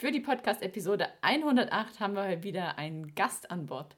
[0.00, 3.96] Für die Podcast-Episode 108 haben wir heute wieder einen Gast an Bord.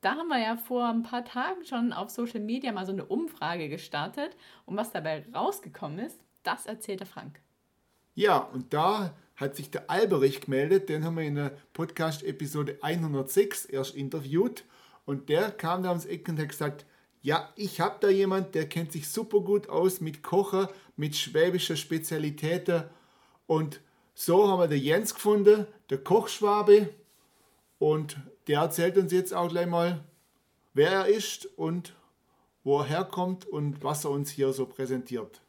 [0.00, 3.04] Da haben wir ja vor ein paar Tagen schon auf Social Media mal so eine
[3.04, 4.34] Umfrage gestartet
[4.64, 7.38] und was dabei rausgekommen ist, das erzählt der Frank.
[8.14, 13.66] Ja, und da hat sich der Alberich gemeldet, den haben wir in der Podcast-Episode 106
[13.66, 14.64] erst interviewt.
[15.04, 16.86] Und der kam da ums Eck und hat gesagt,
[17.20, 21.76] ja, ich habe da jemand, der kennt sich super gut aus mit Kochen, mit schwäbischer
[21.76, 22.84] Spezialitäten.
[23.46, 23.82] Und
[24.14, 26.90] so haben wir den Jens gefunden, der Kochschwabe.
[27.78, 28.16] Und
[28.46, 30.00] der erzählt uns jetzt auch gleich mal,
[30.74, 31.94] wer er ist und
[32.64, 35.40] wo er herkommt und was er uns hier so präsentiert.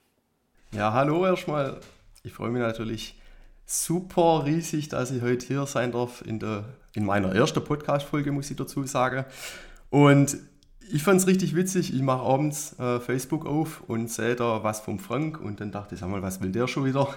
[0.72, 1.80] Ja, hallo erstmal.
[2.24, 3.20] Ich freue mich natürlich
[3.66, 8.50] super riesig, dass ich heute hier sein darf in, der, in meiner ersten Podcast-Folge, muss
[8.50, 9.26] ich dazu sagen.
[9.90, 10.38] Und
[10.92, 11.94] ich fand es richtig witzig.
[11.94, 15.96] Ich mache abends äh, Facebook auf und sehe da was vom Frank und dann dachte
[15.96, 17.14] ich, sag mal, was will der schon wieder?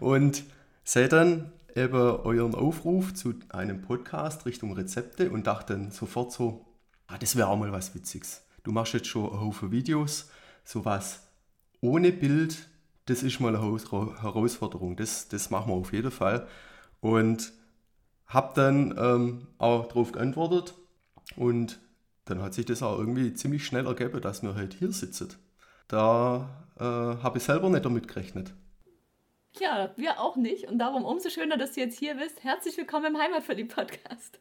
[0.00, 0.44] Und
[0.90, 6.66] sehe dann eben euren Aufruf zu einem Podcast Richtung Rezepte und dachte dann sofort so,
[7.06, 8.44] ah, das wäre auch mal was Witziges.
[8.64, 10.30] Du machst jetzt schon einen Haufen Videos,
[10.64, 11.28] sowas
[11.80, 12.66] ohne Bild,
[13.06, 14.96] das ist mal eine Herausforderung.
[14.96, 16.48] Das, das machen wir auf jeden Fall.
[16.98, 17.52] Und
[18.26, 20.74] habe dann ähm, auch darauf geantwortet
[21.36, 21.78] und
[22.24, 25.28] dann hat sich das auch irgendwie ziemlich schnell ergeben, dass wir halt hier sitzen.
[25.86, 28.54] Da äh, habe ich selber nicht damit gerechnet.
[29.58, 30.68] Ja, wir auch nicht.
[30.68, 32.42] Und darum umso schöner, dass du jetzt hier bist.
[32.44, 34.38] Herzlich willkommen im Heimatverliebt-Podcast.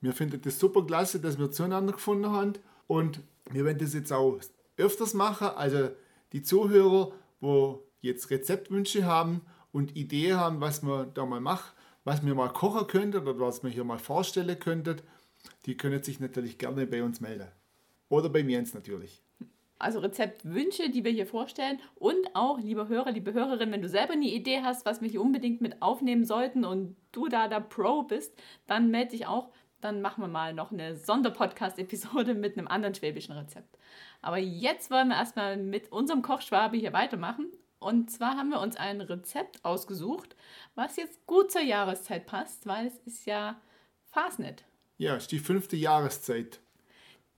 [0.00, 2.54] Wir finden das super klasse, dass wir zueinander gefunden haben.
[2.86, 4.40] Und wir werden das jetzt auch
[4.76, 5.48] öfters machen.
[5.48, 5.90] Also
[6.32, 9.42] die Zuhörer, wo jetzt Rezeptwünsche haben
[9.72, 13.62] und Ideen haben, was man da mal macht, was wir mal kochen könnten oder was
[13.62, 14.96] man hier mal vorstellen könnte,
[15.66, 17.48] die können sich natürlich gerne bei uns melden.
[18.08, 19.22] Oder bei mir natürlich.
[19.78, 24.14] Also Rezeptwünsche, die wir hier vorstellen und auch, liebe Hörer, liebe Hörerin, wenn du selber
[24.14, 28.02] eine Idee hast, was wir hier unbedingt mit aufnehmen sollten und du da der Pro
[28.02, 28.34] bist,
[28.66, 29.50] dann melde dich auch.
[29.82, 33.78] Dann machen wir mal noch eine Sonderpodcast-Episode mit einem anderen schwäbischen Rezept.
[34.22, 38.76] Aber jetzt wollen wir erstmal mit unserem Kochschwabe hier weitermachen und zwar haben wir uns
[38.76, 40.34] ein Rezept ausgesucht,
[40.74, 43.60] was jetzt gut zur Jahreszeit passt, weil es ist ja
[44.10, 44.64] Fasnet.
[44.98, 46.60] Ja, ist die fünfte Jahreszeit.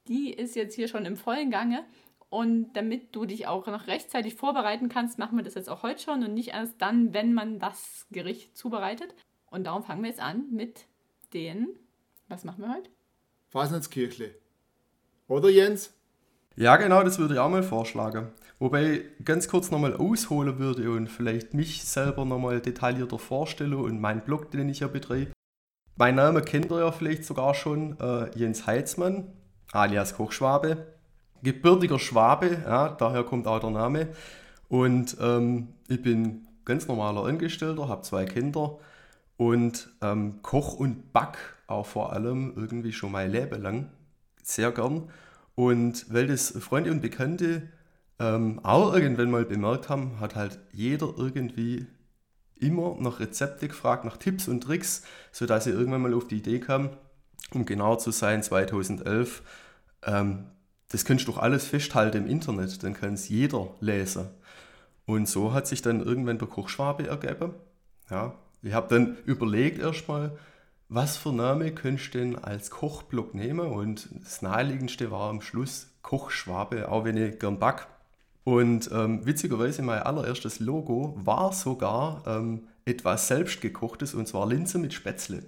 [0.07, 1.85] Die ist jetzt hier schon im vollen Gange.
[2.31, 6.03] Und damit du dich auch noch rechtzeitig vorbereiten kannst, machen wir das jetzt auch heute
[6.03, 9.15] schon und nicht erst dann, wenn man das Gericht zubereitet.
[9.47, 10.87] Und darum fangen wir jetzt an mit
[11.33, 11.69] den.
[12.29, 12.91] Was machen wir heute?
[13.49, 14.35] Fasnetskirchle.
[15.27, 15.95] Oder Jens?
[16.57, 18.33] Ja, genau, das würde ich auch mal vorschlagen.
[18.59, 24.23] Wobei ganz kurz nochmal ausholen würde und vielleicht mich selber nochmal detaillierter vorstelle und meinen
[24.23, 25.33] Blog, den ich ja betreibe.
[25.97, 29.33] Mein Name kennt ihr ja vielleicht sogar schon, äh, Jens Heitzmann,
[29.73, 30.98] alias Kochschwabe.
[31.43, 34.09] Gebürtiger Schwabe, ja, daher kommt auch der Name.
[34.69, 38.79] Und ähm, ich bin ganz normaler Angestellter, habe zwei Kinder
[39.37, 43.91] und ähm, Koch und Back auch vor allem irgendwie schon mein Leben lang
[44.43, 45.11] sehr gern.
[45.55, 47.69] Und weil das Freunde und Bekannte
[48.19, 51.87] ähm, auch irgendwann mal bemerkt haben, hat halt jeder irgendwie
[52.57, 56.59] immer nach Rezepte gefragt, nach Tipps und Tricks, sodass sie irgendwann mal auf die Idee
[56.59, 56.91] kam,
[57.53, 59.43] um genau zu sein, 2011,
[60.05, 60.47] ähm,
[60.89, 64.29] das kannst du doch alles festhalten im Internet, dann kann es jeder lesen.
[65.07, 67.55] Und so hat sich dann irgendwann der Kochschwabe ergeben.
[68.11, 70.37] Ja, ich habe dann überlegt erstmal,
[70.89, 73.69] was für Name könntest du denn als Kochblock nehmen?
[73.69, 77.87] Und das naheliegendste war am Schluss Kochschwabe, auch wenn ich gern back.
[78.45, 84.95] Und ähm, witzigerweise mein allererstes Logo war sogar ähm, etwas selbstgekochtes und zwar Linse mit
[84.95, 85.43] Spätzle.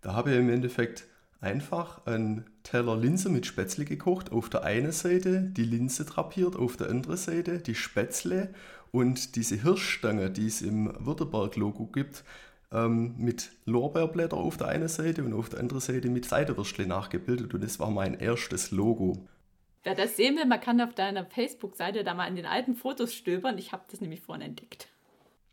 [0.00, 1.04] Da habe ich im Endeffekt
[1.42, 4.32] einfach einen Teller Linse mit Spätzle gekocht.
[4.32, 8.54] Auf der einen Seite die Linse drapiert, auf der anderen Seite die Spätzle
[8.92, 12.24] und diese Hirschstange, die es im Württemberg-Logo gibt,
[12.70, 17.52] ähm, mit Lorbeerblätter auf der einen Seite und auf der anderen Seite mit Seidewürstle nachgebildet.
[17.52, 19.28] Und das war mein erstes Logo.
[19.82, 23.12] Wer das sehen will, man kann auf deiner Facebook-Seite da mal in den alten Fotos
[23.12, 23.58] stöbern.
[23.58, 24.86] Ich habe das nämlich vorhin entdeckt.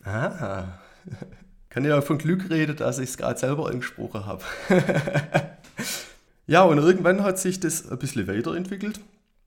[0.03, 0.79] Ah,
[1.69, 4.43] kann ja von Glück reden, dass ich es gerade selber angesprochen habe.
[6.47, 8.99] ja, und irgendwann hat sich das ein bisschen weiterentwickelt.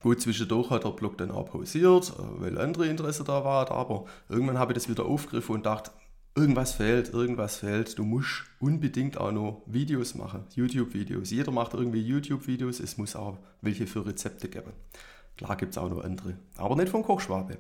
[0.03, 4.59] Gut, zwischendurch hat der Blog dann auch pausiert, weil andere Interesse da war, aber irgendwann
[4.59, 5.93] habe ich das wieder aufgegriffen und dachte,
[6.35, 7.99] irgendwas fehlt, irgendwas fehlt.
[7.99, 11.31] Du musst unbedingt auch noch Videos machen, YouTube-Videos.
[11.31, 14.73] Jeder macht irgendwie YouTube-Videos, es muss auch welche für Rezepte geben.
[15.37, 17.59] Klar gibt es auch noch andere, aber nicht von Kochschwabe.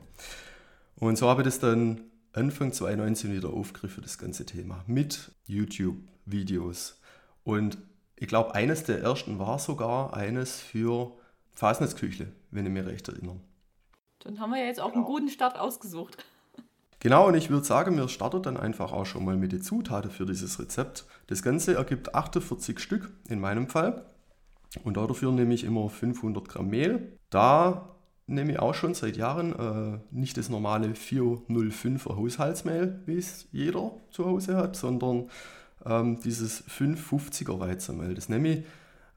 [0.97, 2.01] Und so habe ich das dann
[2.33, 6.99] Anfang 2019 wieder aufgegriffen, das ganze Thema, mit YouTube-Videos.
[7.45, 7.79] Und
[8.17, 11.13] ich glaube, eines der ersten war sogar eines für
[11.55, 13.41] Fasnetzküchle, wenn ich mich recht erinnere.
[14.21, 16.25] Dann haben wir ja jetzt auch einen guten Start ausgesucht.
[17.01, 20.11] Genau, und ich würde sagen, wir starten dann einfach auch schon mal mit den Zutaten
[20.11, 21.05] für dieses Rezept.
[21.27, 24.07] Das Ganze ergibt 48 Stück in meinem Fall.
[24.85, 27.19] Und dafür nehme ich immer 500 Gramm Mehl.
[27.29, 27.97] Da
[28.29, 33.93] nehme ich auch schon seit Jahren äh, nicht das normale 405er Haushaltsmehl, wie es jeder
[34.11, 35.29] zu Hause hat, sondern
[35.85, 38.15] ähm, dieses 550er Weizenmehl.
[38.15, 38.65] Das nehme ich,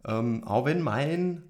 [0.07, 1.43] ähm, auch wenn mein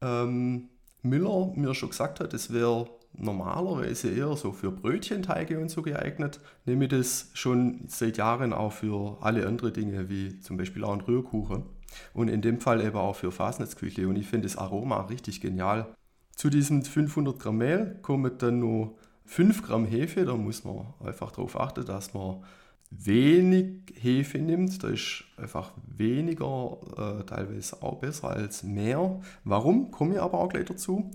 [0.00, 0.68] ähm,
[1.02, 6.40] Müller mir schon gesagt hat, es wäre normalerweise eher so für Brötchenteige und so geeignet,
[6.64, 10.92] nehme ich das schon seit Jahren auch für alle anderen Dinge, wie zum Beispiel auch
[10.92, 11.64] ein Rührkuchen.
[12.12, 14.06] Und in dem Fall eben auch für Fasnetzküchle.
[14.06, 15.86] Und ich finde das Aroma richtig genial.
[16.34, 20.26] Zu diesem 500 Gramm Mehl kommen dann nur 5 Gramm Hefe.
[20.26, 22.44] Da muss man einfach darauf achten, dass man
[22.90, 24.82] wenig Hefe nimmt.
[24.82, 29.20] Da ist einfach weniger äh, teilweise auch besser als mehr.
[29.44, 29.90] Warum?
[29.90, 31.10] Komme ich aber auch gleich dazu.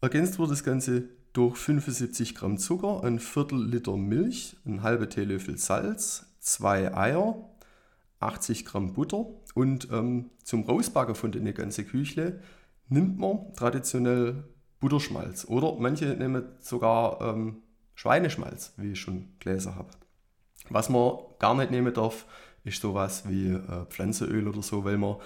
[0.00, 5.58] Ergänzt wird das Ganze durch 75 Gramm Zucker, ein Viertel Liter Milch, ein halber Teelöffel
[5.58, 7.50] Salz, zwei Eier,
[8.20, 12.40] 80 Gramm Butter und ähm, zum Rausbacken von den ganzen Küchle
[12.88, 14.44] nimmt man traditionell
[14.80, 17.62] Butterschmalz oder manche nehmen sogar ähm,
[17.94, 19.90] Schweineschmalz, wie ich schon gelesen habe.
[20.70, 22.26] Was man gar nicht nehmen darf,
[22.64, 25.16] ist sowas wie äh, Pflanzenöl oder so, weil man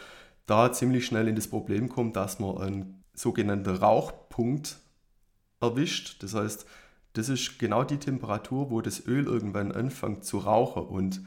[0.46, 4.78] da ziemlich schnell in das Problem kommt, dass man einen sogenannten Rauchpunkt
[5.60, 6.22] erwischt.
[6.22, 6.66] Das heißt,
[7.14, 11.22] das ist genau die Temperatur, wo das Öl irgendwann anfängt zu rauchen und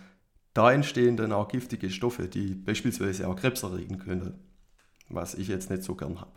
[0.54, 4.40] da entstehen dann auch giftige Stoffe, die beispielsweise auch Krebs erregen können,
[5.10, 6.32] was ich jetzt nicht so gern habe.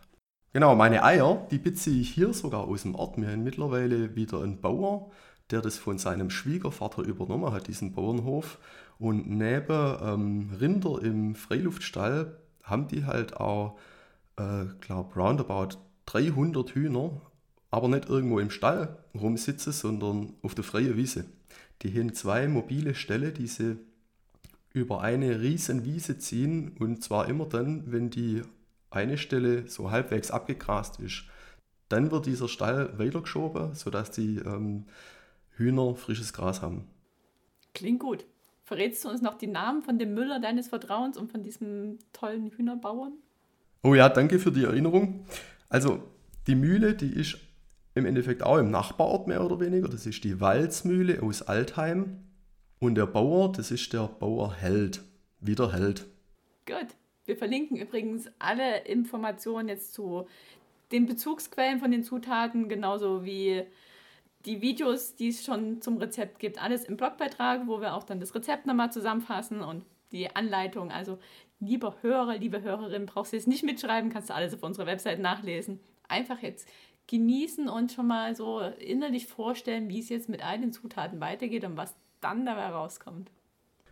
[0.52, 3.18] Genau, meine Eier, die beziehe ich hier sogar aus dem Ort.
[3.18, 5.10] Wir haben mittlerweile wieder einen Bauer,
[5.50, 8.58] der das von seinem Schwiegervater übernommen hat, diesen Bauernhof.
[8.98, 13.78] Und neben ähm, Rinder im Freiluftstall haben die halt auch,
[14.36, 17.20] äh, glaube roundabout 300 Hühner,
[17.70, 21.26] aber nicht irgendwo im Stall rumsitzen, sondern auf der freien Wiese.
[21.82, 23.78] Die haben zwei mobile Ställe, die sie
[24.72, 28.42] über eine riesen Wiese ziehen und zwar immer dann, wenn die
[28.90, 31.24] eine Stelle so halbwegs abgegrast ist.
[31.88, 34.86] Dann wird dieser Stall weitergeschoben, sodass die ähm,
[35.56, 36.86] Hühner frisches Gras haben.
[37.74, 38.24] Klingt gut.
[38.64, 42.50] Verrätst du uns noch die Namen von dem Müller deines Vertrauens und von diesem tollen
[42.50, 43.12] Hühnerbauern?
[43.82, 45.24] Oh ja, danke für die Erinnerung.
[45.68, 46.02] Also
[46.46, 47.38] die Mühle, die ist
[47.94, 49.88] im Endeffekt auch im Nachbarort mehr oder weniger.
[49.88, 52.24] Das ist die Walzmühle aus Altheim.
[52.78, 55.02] Und der Bauer, das ist der Bauer Held.
[55.40, 56.06] Wieder Held.
[56.66, 56.88] Gut.
[57.24, 60.26] Wir verlinken übrigens alle Informationen jetzt zu
[60.92, 63.64] den Bezugsquellen von den Zutaten, genauso wie
[64.46, 68.20] die Videos, die es schon zum Rezept gibt, alles im Blogbeitrag, wo wir auch dann
[68.20, 70.90] das Rezept nochmal zusammenfassen und die Anleitung.
[70.90, 71.18] Also,
[71.58, 75.18] lieber Hörer, liebe Hörerin, brauchst du jetzt nicht mitschreiben, kannst du alles auf unserer Website
[75.18, 75.80] nachlesen.
[76.08, 76.68] Einfach jetzt
[77.08, 81.64] genießen und schon mal so innerlich vorstellen, wie es jetzt mit all den Zutaten weitergeht
[81.64, 83.30] und was dann dabei rauskommt.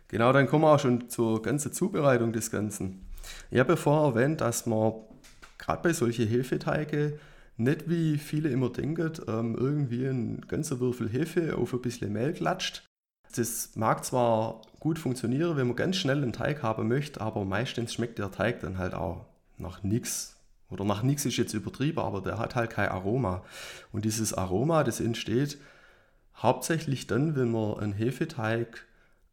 [0.07, 3.05] Genau, dann kommen wir auch schon zur ganzen Zubereitung des Ganzen.
[3.51, 4.93] Ich habe vorher erwähnt, dass man
[5.57, 7.19] gerade bei solchen Hefeteige
[7.57, 12.33] nicht wie viele immer denken, ähm, irgendwie ein ganzer Würfel Hefe auf ein bisschen Mehl
[12.33, 12.83] klatscht.
[13.35, 17.93] Das mag zwar gut funktionieren, wenn man ganz schnell einen Teig haben möchte, aber meistens
[17.93, 19.25] schmeckt der Teig dann halt auch
[19.57, 20.37] nach nichts.
[20.69, 23.43] Oder nach nichts ist jetzt übertrieben, aber der hat halt kein Aroma.
[23.91, 25.57] Und dieses Aroma, das entsteht
[26.35, 28.85] hauptsächlich dann, wenn man einen Hefeteig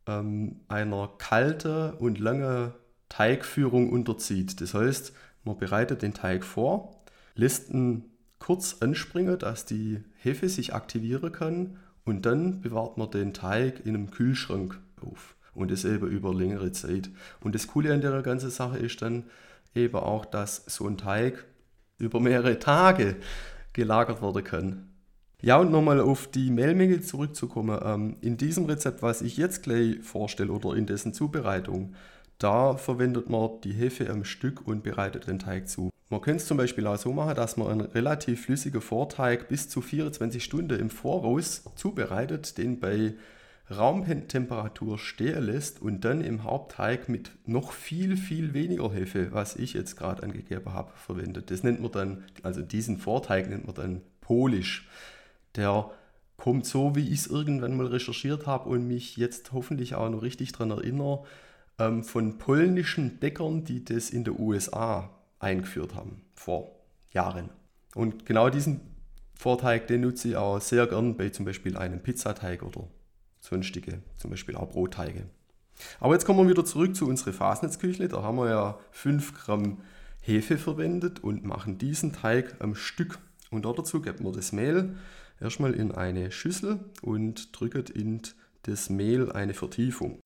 [0.07, 2.73] ähm, einer kalten und langen
[3.09, 4.61] Teigführung unterzieht.
[4.61, 5.13] Das heißt,
[5.45, 7.03] man bereitet den Teig vor,
[7.35, 8.12] lässt ihn
[8.43, 13.95] kurz anspringen, dass die Hefe sich aktivieren kann und dann bewahrt man den Teig in
[13.95, 17.09] einem Kühlschrank auf und das eben über längere Zeit.
[17.41, 19.27] Und das Coole an der ganzen Sache ist dann
[19.77, 21.45] eben auch, dass so ein Teig
[21.99, 23.15] über mehrere Tage
[23.75, 24.89] gelagert werden kann.
[25.41, 27.79] Ja, und nochmal auf die Mehlmenge zurückzukommen.
[27.85, 31.95] Ähm, in diesem Rezept, was ich jetzt gleich vorstelle oder in dessen Zubereitung,
[32.39, 35.93] da verwendet man die Hefe am Stück und bereitet den Teig zu.
[36.13, 39.71] Man könnte es zum Beispiel auch so machen, dass man einen relativ flüssigen Vorteig bis
[39.71, 43.15] zu 24 Stunden im Voraus zubereitet, den bei
[43.75, 49.73] Raumtemperatur stehen lässt und dann im Hauptteig mit noch viel, viel weniger Hefe, was ich
[49.73, 51.51] jetzt gerade angegeben habe, verwendet.
[51.51, 54.87] Das nennt man dann, also diesen Vorteig nennt man dann Polisch.
[55.57, 55.93] Der
[56.37, 60.21] kommt so, wie ich es irgendwann mal recherchiert habe und mich jetzt hoffentlich auch noch
[60.21, 61.25] richtig daran erinnere,
[61.79, 65.09] ähm, von polnischen Bäckern, die das in der USA
[65.43, 66.73] eingeführt haben, vor
[67.13, 67.51] Jahren.
[67.95, 68.81] Und genau diesen
[69.35, 72.89] Vorteig, den nutze ich auch sehr gern bei zum Beispiel einem Pizzateig oder
[73.41, 75.25] sonstige, zum Beispiel auch Brotteige.
[76.01, 78.09] Aber jetzt kommen wir wieder zurück zu unserer Fasnetzküchle.
[78.09, 79.79] Da haben wir ja 5 Gramm
[80.21, 83.19] Hefe verwendet und machen diesen Teig am Stück.
[83.51, 84.97] Und dazu geben wir das Mehl
[85.41, 88.23] erstmal in eine Schüssel und drücken in
[88.63, 90.21] das Mehl eine Vertiefung.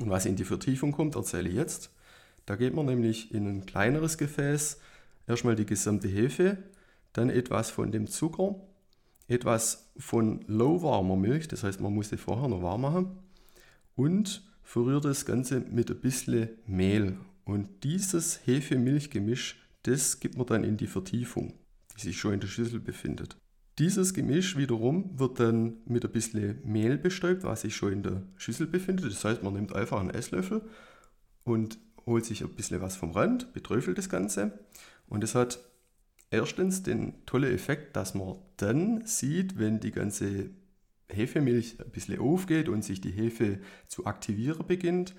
[0.00, 1.90] Und was in die Vertiefung kommt, erzähle ich jetzt.
[2.50, 4.80] Da geht man nämlich in ein kleineres Gefäß
[5.28, 6.58] erstmal die gesamte Hefe,
[7.12, 8.56] dann etwas von dem Zucker,
[9.28, 13.18] etwas von lauwarmer Milch, das heißt man muss sie vorher noch warm machen
[13.94, 17.18] und verrührt das Ganze mit ein bisschen Mehl.
[17.44, 21.52] Und dieses Hefe-Milch-Gemisch, das gibt man dann in die Vertiefung,
[21.96, 23.36] die sich schon in der Schüssel befindet.
[23.78, 28.22] Dieses Gemisch wiederum wird dann mit ein bisschen Mehl bestäubt, was sich schon in der
[28.34, 29.12] Schüssel befindet.
[29.12, 30.62] Das heißt, man nimmt einfach einen Esslöffel
[31.44, 31.78] und
[32.10, 34.58] holt sich ein bisschen was vom Rand, beträufelt das Ganze.
[35.08, 35.60] Und es hat
[36.30, 40.50] erstens den tollen Effekt, dass man dann sieht, wenn die ganze
[41.08, 45.14] Hefemilch ein bisschen aufgeht und sich die Hefe zu aktivieren beginnt.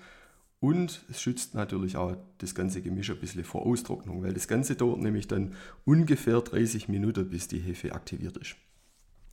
[0.60, 4.76] Und es schützt natürlich auch das ganze Gemisch ein bisschen vor Austrocknung, weil das Ganze
[4.76, 8.54] dauert nämlich dann ungefähr 30 Minuten, bis die Hefe aktiviert ist.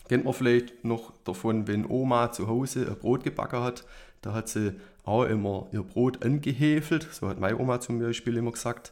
[0.07, 3.85] Kennt man vielleicht noch davon, wenn Oma zu Hause ein Brot gebacken hat,
[4.21, 4.73] da hat sie
[5.09, 8.91] auch immer ihr Brot angehefelt, so hat meine Oma zum Beispiel immer gesagt.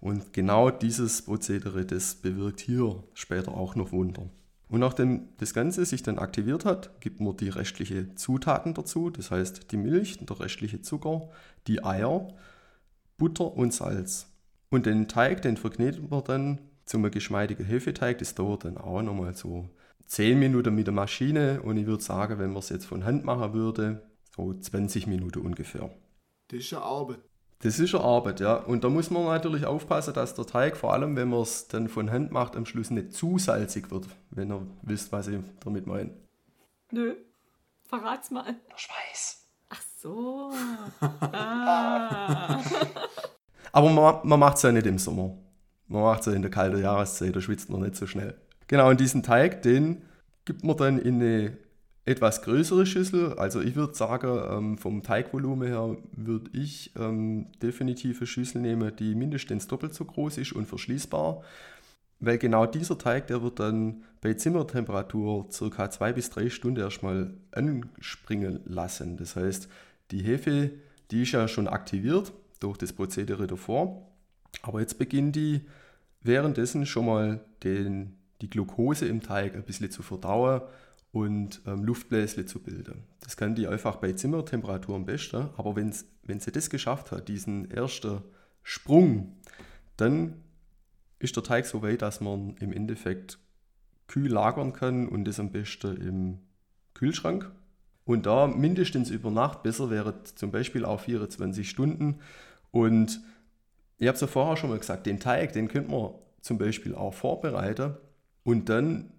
[0.00, 4.28] Und genau dieses Prozedere, das bewirkt hier später auch noch Wunder.
[4.68, 9.30] Und nachdem das Ganze sich dann aktiviert hat, gibt man die restlichen Zutaten dazu, das
[9.30, 11.28] heißt die Milch, der restliche Zucker,
[11.66, 12.28] die Eier,
[13.16, 14.32] Butter und Salz.
[14.70, 18.18] Und den Teig, den verknetet man dann zum geschmeidigen Hefeteig.
[18.18, 19.68] Das dauert dann auch nochmal so
[20.06, 23.24] 10 Minuten mit der Maschine und ich würde sagen, wenn man es jetzt von Hand
[23.24, 24.02] machen würde,
[24.36, 25.90] so 20 Minuten ungefähr.
[26.48, 27.20] Das ist ja Arbeit.
[27.60, 28.56] Das ist eine Arbeit, ja.
[28.56, 31.88] Und da muss man natürlich aufpassen, dass der Teig, vor allem wenn man es dann
[31.88, 35.86] von Hand macht, am Schluss nicht zu salzig wird, wenn ihr wisst, was ich damit
[35.86, 36.10] meine.
[36.92, 37.16] Nö.
[37.84, 38.44] Verrat's mal.
[38.44, 39.46] Der Schweiß.
[39.70, 40.52] Ach so.
[41.00, 42.60] ah.
[43.72, 45.36] Aber man, man macht es ja nicht im Sommer.
[45.88, 48.38] Man macht es ja in der kalten Jahreszeit, da schwitzt man nicht so schnell.
[48.66, 50.02] Genau, und diesen Teig, den
[50.44, 51.56] gibt man dann in eine
[52.06, 53.34] etwas größere Schüssel.
[53.34, 58.94] Also ich würde sagen, ähm, vom Teigvolumen her würde ich ähm, definitiv eine Schüssel nehmen,
[58.96, 61.42] die mindestens doppelt so groß ist und verschließbar.
[62.20, 67.34] Weil genau dieser Teig, der wird dann bei Zimmertemperatur circa zwei bis drei Stunden erstmal
[67.50, 69.16] anspringen lassen.
[69.16, 69.68] Das heißt,
[70.12, 70.70] die Hefe,
[71.10, 74.08] die ist ja schon aktiviert durch das Prozedere davor.
[74.62, 75.62] Aber jetzt beginnt die
[76.22, 80.62] währenddessen schon mal den, die Glucose im Teig ein bisschen zu verdauen
[81.12, 83.04] und ähm, Luftbläsle zu bilden.
[83.20, 87.28] Das kann die einfach bei Zimmertemperatur am besten, aber wenn's, wenn sie das geschafft hat,
[87.28, 88.22] diesen ersten
[88.62, 89.36] Sprung,
[89.96, 90.42] dann
[91.18, 93.38] ist der Teig so weit, dass man im Endeffekt
[94.06, 96.38] kühl lagern kann und das am besten im
[96.94, 97.50] Kühlschrank.
[98.04, 102.20] Und da mindestens über Nacht, besser wäre zum Beispiel auch 24 Stunden.
[102.70, 103.20] Und
[103.98, 106.10] ich habe es ja vorher schon mal gesagt, den Teig, den könnte man
[106.40, 107.96] zum Beispiel auch vorbereiten
[108.44, 109.12] und dann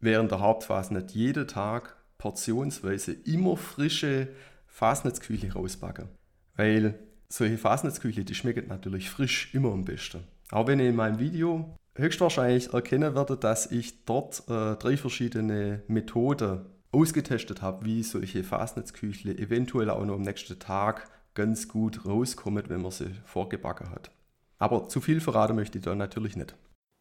[0.00, 4.28] während der Hauptphase nicht jeden Tag portionsweise immer frische
[4.66, 6.08] Fasnetzkühle rausbacken.
[6.56, 10.24] Weil solche Fasnetzkühle, die schmecken natürlich frisch immer am besten.
[10.50, 15.82] Auch wenn ihr in meinem Video höchstwahrscheinlich erkennen werdet, dass ich dort äh, drei verschiedene
[15.86, 22.68] Methoden ausgetestet habe, wie solche Fasnetzküchle eventuell auch noch am nächsten Tag ganz gut rauskommen,
[22.68, 24.10] wenn man sie vorgebacken hat.
[24.58, 26.54] Aber zu viel verraten möchte ich da natürlich nicht.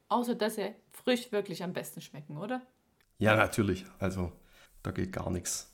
[0.07, 2.61] Außer dass sie frisch wirklich am besten schmecken, oder?
[3.19, 3.85] Ja, natürlich.
[3.99, 4.31] Also,
[4.81, 5.69] da geht gar nichts.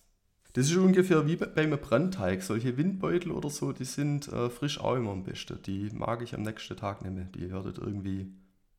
[0.53, 2.41] Das ist ungefähr wie beim Brandteig.
[2.41, 5.61] Solche Windbeutel oder so, die sind äh, frisch auch immer am besten.
[5.63, 7.31] Die mag ich am nächsten Tag nehmen.
[7.33, 8.33] Die werdet irgendwie,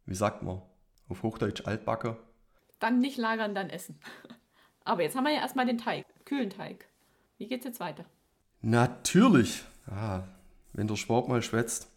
[0.05, 0.63] wie sagt man,
[1.09, 2.17] auf Hochdeutsch altbacker.
[2.81, 4.01] Dann nicht lagern, dann essen.
[4.85, 6.87] Aber jetzt haben wir ja erstmal den Teig, kühlen Teig.
[7.39, 8.05] Wie geht's jetzt weiter?
[8.63, 9.63] Natürlich.
[9.87, 10.25] Ah,
[10.73, 11.89] wenn der Schwab mal schwätzt.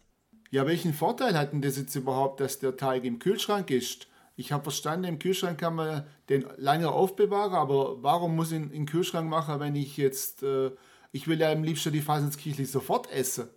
[0.50, 4.08] Ja, welchen Vorteil hat denn das jetzt überhaupt, dass der Teig im Kühlschrank ist?
[4.36, 8.64] Ich habe verstanden, im Kühlschrank kann man den länger aufbewahren, aber warum muss ich ihn
[8.64, 10.70] in den Kühlschrank machen, wenn ich jetzt, äh,
[11.12, 13.48] ich will ja am liebsten die Fasnskirchli sofort essen.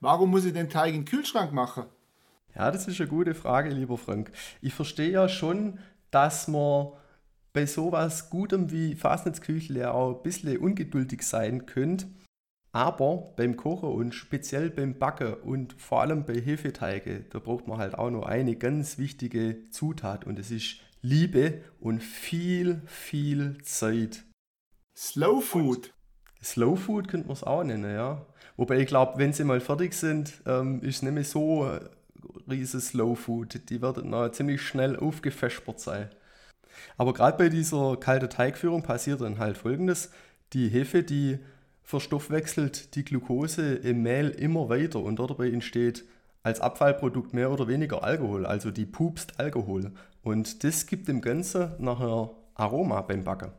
[0.00, 1.84] Warum muss ich den Teig in den Kühlschrank machen?
[2.54, 4.32] Ja, das ist eine gute Frage, lieber Frank.
[4.60, 5.78] Ich verstehe ja schon,
[6.10, 6.92] dass man
[7.52, 12.06] bei sowas Gutem wie Fasnetzküchle auch ein bisschen ungeduldig sein könnte.
[12.74, 17.78] Aber beim Kochen und speziell beim Backen und vor allem bei Hefeteige, da braucht man
[17.78, 24.24] halt auch noch eine ganz wichtige Zutat und das ist Liebe und viel, viel Zeit.
[24.96, 25.94] Slow Food.
[26.42, 28.26] Slow Food könnte man es auch nennen, ja.
[28.56, 31.80] Wobei ich glaube, wenn sie mal fertig sind, ähm, ist es nicht mehr so äh,
[32.50, 33.70] riesen Slow Food.
[33.70, 36.08] Die werden noch ziemlich schnell aufgefespert sein.
[36.96, 40.10] Aber gerade bei dieser kalten Teigführung passiert dann halt folgendes.
[40.52, 41.38] Die Hefe, die
[41.84, 46.04] verstoffwechselt die Glucose im Mehl immer weiter und dabei entsteht
[46.42, 49.92] als Abfallprodukt mehr oder weniger Alkohol, also die pupst Alkohol.
[50.22, 53.52] Und das gibt dem Ganzen nachher Aroma beim Backen.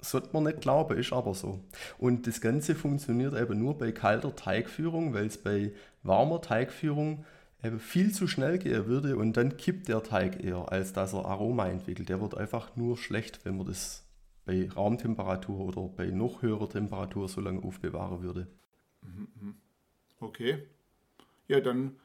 [0.00, 1.60] Sollte man nicht glauben, ist aber so.
[1.98, 7.24] Und das Ganze funktioniert eben nur bei kalter Teigführung, weil es bei warmer Teigführung
[7.62, 11.26] eben viel zu schnell gehen würde und dann kippt der Teig eher, als dass er
[11.26, 12.08] Aroma entwickelt.
[12.08, 14.04] Der wird einfach nur schlecht, wenn man das
[14.44, 18.48] bei Raumtemperatur oder bei noch höherer Temperatur so lange aufbewahren würde.
[20.20, 20.66] Okay.
[21.48, 21.96] Ja, dann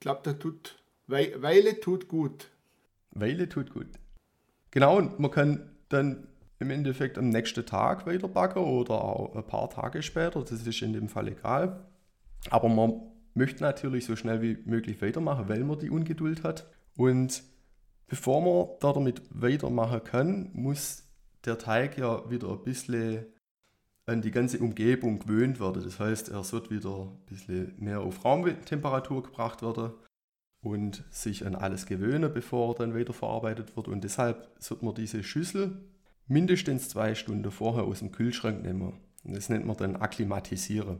[0.00, 0.78] klappt das tut.
[1.06, 2.50] Weile tut gut.
[3.10, 3.88] Weile tut gut.
[4.70, 6.26] Genau, und man kann dann
[6.58, 10.40] im Endeffekt am nächsten Tag weiter backen oder auch ein paar Tage später.
[10.40, 11.86] Das ist in dem Fall egal.
[12.50, 13.02] Aber man
[13.34, 16.66] möchte natürlich so schnell wie möglich weitermachen, weil man die Ungeduld hat.
[16.96, 17.42] Und
[18.06, 21.08] bevor man da damit weitermachen kann, muss
[21.44, 23.26] der Teig ja wieder ein bisschen
[24.06, 25.82] an die ganze Umgebung gewöhnt werden.
[25.82, 29.92] Das heißt, er wird wieder ein bisschen mehr auf Raumtemperatur gebracht werden
[30.60, 33.88] und sich an alles gewöhnen, bevor er dann weiterverarbeitet wird.
[33.88, 35.82] Und deshalb wird man diese Schüssel
[36.26, 38.94] mindestens zwei Stunden vorher aus dem Kühlschrank nehmen.
[39.24, 40.98] Und das nennt man dann akklimatisieren.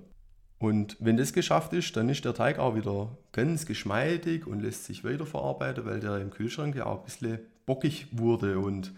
[0.59, 4.85] Und wenn das geschafft ist, dann ist der Teig auch wieder ganz geschmeidig und lässt
[4.85, 8.93] sich weiterverarbeiten, weil der im Kühlschrank ja auch ein bisschen bockig wurde und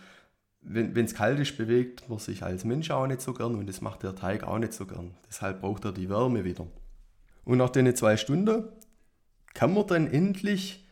[0.67, 3.81] wenn es kalt ist, bewegt man sich als Mensch auch nicht so gern und das
[3.81, 5.13] macht der Teig auch nicht so gern.
[5.29, 6.67] Deshalb braucht er die Wärme wieder.
[7.45, 8.65] Und nach den zwei Stunden
[9.53, 10.89] kann man dann endlich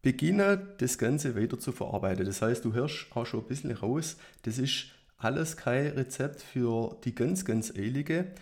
[0.00, 2.24] beginnen, das Ganze weiter zu verarbeiten.
[2.24, 4.86] Das heißt, du hörst auch schon ein bisschen raus, das ist
[5.18, 8.32] alles kein Rezept für die ganz, ganz Eilige.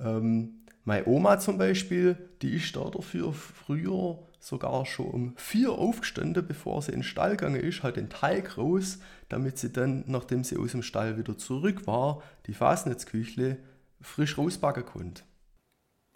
[0.00, 6.46] Ähm, meine Oma zum Beispiel, die ist da dafür früher sogar schon um vier aufgestanden,
[6.46, 8.98] bevor sie in den Stall gegangen ist, hat den Teig raus,
[9.30, 13.56] damit sie dann, nachdem sie aus dem Stall wieder zurück war, die Fasnetzküchle
[14.02, 15.22] frisch rausbacken konnte.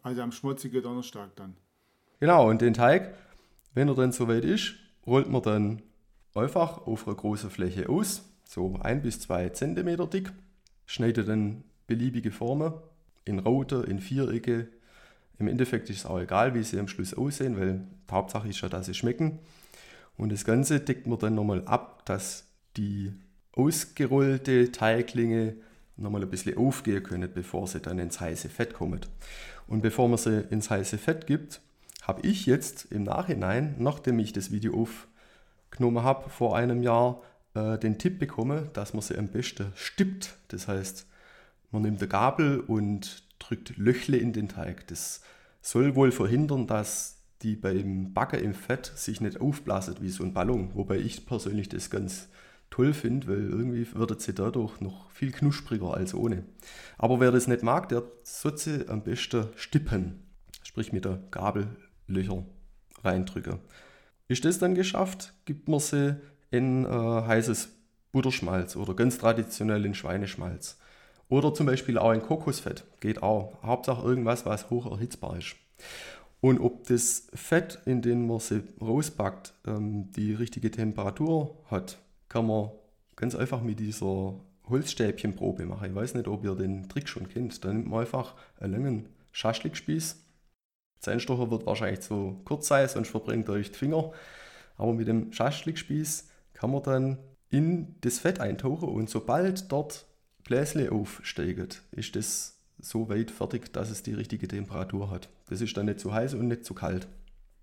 [0.03, 1.57] Also am schmutzigen Donnerstag dann.
[2.21, 3.15] Genau, und den Teig,
[3.73, 4.75] wenn er dann soweit ist,
[5.07, 5.83] rollt man dann
[6.35, 10.33] einfach auf einer großen Fläche aus, so ein bis zwei Zentimeter dick,
[10.85, 12.75] schneidet dann beliebige Formen
[13.25, 14.69] in Raute, in Vierecke,
[15.39, 18.61] im Endeffekt ist es auch egal, wie sie am Schluss aussehen, weil die Hauptsache ist
[18.61, 19.39] ja, dass sie schmecken.
[20.17, 22.47] Und das Ganze deckt man dann nochmal ab, dass
[22.77, 23.13] die
[23.53, 25.55] ausgerollte Teiglinge
[25.97, 29.01] nochmal ein bisschen aufgehen können, bevor sie dann ins heiße Fett kommen.
[29.67, 31.61] Und bevor man sie ins heiße Fett gibt,
[32.03, 37.23] habe ich jetzt im Nachhinein, nachdem ich das Video aufgenommen habe vor einem Jahr,
[37.55, 40.37] äh, den Tipp bekommen, dass man sie am besten stippt.
[40.49, 41.07] Das heißt,
[41.71, 44.87] man nimmt eine Gabel und drückt Löchle in den Teig.
[44.89, 45.23] Das
[45.61, 50.35] soll wohl verhindern, dass die beim Backen im Fett sich nicht aufblasen wie so ein
[50.35, 50.75] Ballon.
[50.75, 52.29] Wobei ich persönlich das ganz
[52.71, 56.45] toll finde, weil irgendwie wird sie dadurch noch viel knuspriger als ohne.
[56.99, 60.23] Aber wer das nicht mag, der sollte am besten stippen.
[60.63, 61.69] Sprich mit der Gabel
[62.07, 62.45] Löcher
[63.03, 63.61] reindrücken.
[64.27, 66.17] Ist das dann geschafft, gibt man sie
[66.51, 67.71] in äh, heißes
[68.13, 70.79] Butterschmalz oder ganz traditionell in Schweineschmalz.
[71.29, 72.85] Oder zum Beispiel auch in Kokosfett.
[73.01, 73.63] Geht auch.
[73.63, 75.57] Hauptsache irgendwas, was hoch erhitzbar ist.
[76.41, 82.47] Und ob das Fett, in dem man sie rauspackt, ähm, die richtige Temperatur hat, kann
[82.47, 82.71] man
[83.17, 84.35] ganz einfach mit dieser
[84.69, 85.91] Holzstäbchenprobe machen.
[85.91, 87.65] Ich weiß nicht, ob ihr den Trick schon kennt.
[87.65, 90.25] Da nimmt man einfach einen langen Schaschlikspieß.
[91.01, 94.13] Zahnstocher wird wahrscheinlich zu kurz sein, sonst verbrennt euch die Finger.
[94.77, 97.19] Aber mit dem Schaschlikspieß kann man dann
[97.51, 100.07] in das Fett eintauchen und sobald dort
[100.49, 105.29] Bläsle aufsteigt, ist das so weit fertig, dass es die richtige Temperatur hat.
[105.51, 107.07] Das ist dann nicht zu heiß und nicht zu kalt.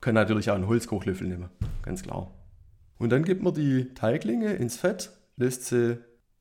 [0.01, 1.49] Kann natürlich auch einen Holzkochlöffel nehmen,
[1.81, 2.31] ganz klar.
[2.99, 5.97] Und dann gibt man die Teiglinge ins Fett, lässt sie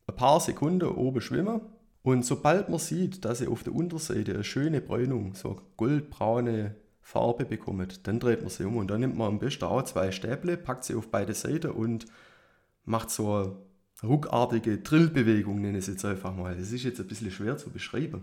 [0.07, 1.63] ein paar Sekunden oben schwimmen
[2.03, 7.47] und sobald man sieht, dass sie auf der Unterseite eine schöne Bräunung, so goldbraune Farbe
[7.47, 10.59] bekommt, dann dreht man sie um und dann nimmt man am besten auch zwei Stäble,
[10.59, 12.05] packt sie auf beide Seiten und
[12.85, 13.57] macht so
[14.05, 16.57] ruckartige Drillbewegung, nenne ich es jetzt einfach mal.
[16.57, 18.23] Das ist jetzt ein bisschen schwer zu beschreiben.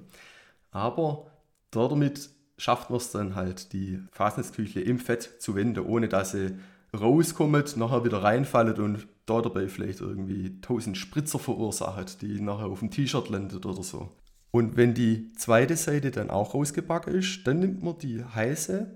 [0.72, 1.28] Aber
[1.72, 6.58] damit schafft man es dann halt, die Fasnitzküchle im Fett zu wenden, ohne dass sie
[6.98, 12.80] rauskommt, nachher wieder reinfallen und da dabei vielleicht irgendwie tausend Spritzer verursacht, die nachher auf
[12.80, 14.12] dem T-Shirt landet oder so.
[14.52, 18.92] Und wenn die zweite Seite dann auch rausgebacken ist, dann nimmt man die heiße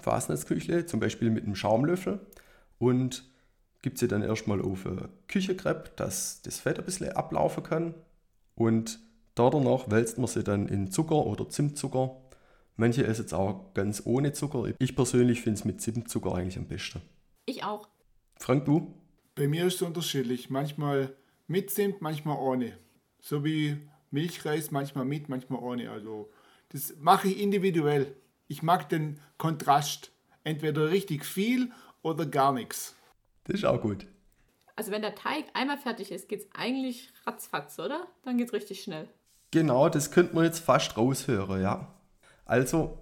[0.00, 2.20] Fasnetzküchle, zum Beispiel mit einem Schaumlöffel
[2.78, 3.24] und
[3.82, 4.86] gibt sie dann erstmal auf
[5.28, 7.94] Küchenkrepp, dass das Fett ein bisschen ablaufen kann.
[8.54, 8.98] Und
[9.34, 12.16] da danach wälzt man sie dann in Zucker oder Zimtzucker.
[12.76, 14.72] Manche essen es auch ganz ohne Zucker.
[14.78, 17.02] Ich persönlich finde es mit Zimtzucker eigentlich am besten.
[17.46, 17.88] Ich auch.
[18.36, 18.94] Frank, du?
[19.34, 20.50] Bei mir ist es unterschiedlich.
[20.50, 21.14] Manchmal
[21.46, 22.76] mit Zimt, manchmal ohne.
[23.20, 23.76] So wie
[24.10, 25.90] Milchreis, manchmal mit, manchmal ohne.
[25.90, 26.30] Also
[26.70, 28.14] das mache ich individuell.
[28.48, 30.12] Ich mag den Kontrast.
[30.44, 31.70] Entweder richtig viel
[32.02, 32.96] oder gar nichts.
[33.48, 34.06] Das ist auch gut.
[34.76, 38.06] Also wenn der Teig einmal fertig ist, geht es eigentlich ratzfatz, oder?
[38.24, 39.08] Dann geht es richtig schnell.
[39.50, 41.92] Genau, das könnte man jetzt fast raushören, ja.
[42.44, 42.98] Also,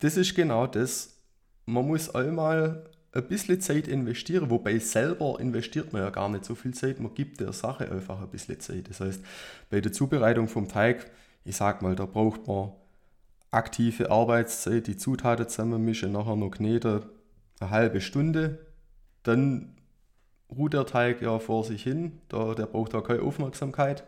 [0.00, 1.18] das ist genau das.
[1.64, 6.54] Man muss einmal ein bisschen Zeit investieren, wobei selber investiert man ja gar nicht so
[6.54, 8.90] viel Zeit, man gibt der Sache einfach ein bisschen Zeit.
[8.90, 9.24] Das heißt,
[9.70, 11.10] bei der Zubereitung vom Teig,
[11.44, 12.72] ich sag mal, da braucht man
[13.50, 17.06] aktive Arbeitszeit, die Zutaten zusammenmischen, nachher noch kneten,
[17.60, 18.67] eine halbe Stunde.
[19.22, 19.76] Dann
[20.50, 24.04] ruht der Teig ja vor sich hin, da, der braucht da keine Aufmerksamkeit.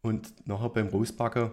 [0.00, 1.50] Und nachher beim Rausbacken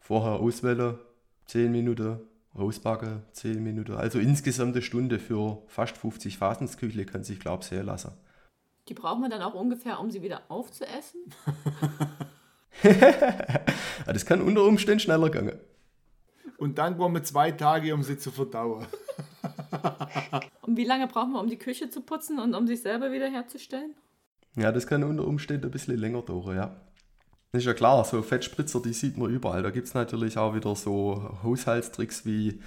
[0.00, 0.98] vorher auswählen,
[1.46, 2.20] 10 Minuten,
[2.58, 3.94] rausbacken, 10 Minuten.
[3.94, 8.12] Also insgesamt eine Stunde für fast 50 Fasensküchle kann sich, glaube ich, sehr lassen.
[8.88, 11.20] Die braucht man dann auch ungefähr, um sie wieder aufzuessen?
[14.06, 15.52] das kann unter Umständen schneller gehen.
[16.58, 18.86] Und dann brauchen wir zwei Tage, um sie zu verdauen.
[20.62, 23.94] und wie lange brauchen wir, um die Küche zu putzen und um sich selber wiederherzustellen?
[24.56, 26.76] Ja, das kann unter Umständen ein bisschen länger dauern, ja.
[27.52, 29.62] Das ist ja klar, so Fettspritzer, die sieht man überall.
[29.62, 32.60] Da gibt es natürlich auch wieder so Haushaltstricks wie,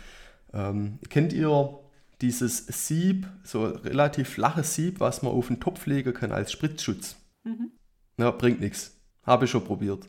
[0.53, 1.79] ähm, kennt ihr
[2.21, 7.17] dieses Sieb, so relativ flaches Sieb, was man auf den Topf legen kann als Spritzschutz?
[7.43, 7.71] Mhm.
[8.17, 8.99] Ja, bringt nichts.
[9.23, 10.07] Habe ich schon probiert.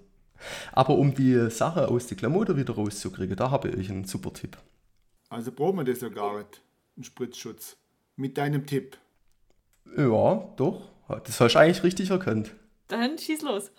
[0.73, 4.57] Aber um die Sache aus der Klamotte wieder rauszukriegen, da habe ich einen super Tipp.
[5.29, 6.63] Also brauchen wir das ja gar nicht,
[6.97, 7.77] einen Spritzschutz.
[8.17, 8.99] Mit deinem Tipp.
[9.97, 10.91] Ja, doch.
[11.25, 12.55] Das hast du eigentlich richtig erkannt.
[12.89, 13.71] Dann schieß los.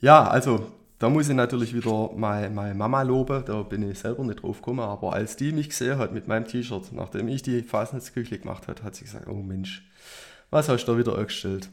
[0.00, 4.24] Ja, also da muss ich natürlich wieder meine, meine Mama loben, da bin ich selber
[4.24, 7.62] nicht drauf gekommen, aber als die mich gesehen hat mit meinem T-Shirt, nachdem ich die
[7.62, 9.88] Fasnichtsküche gemacht hat, hat sie gesagt, oh Mensch,
[10.50, 11.68] was hast du da wieder angestellt?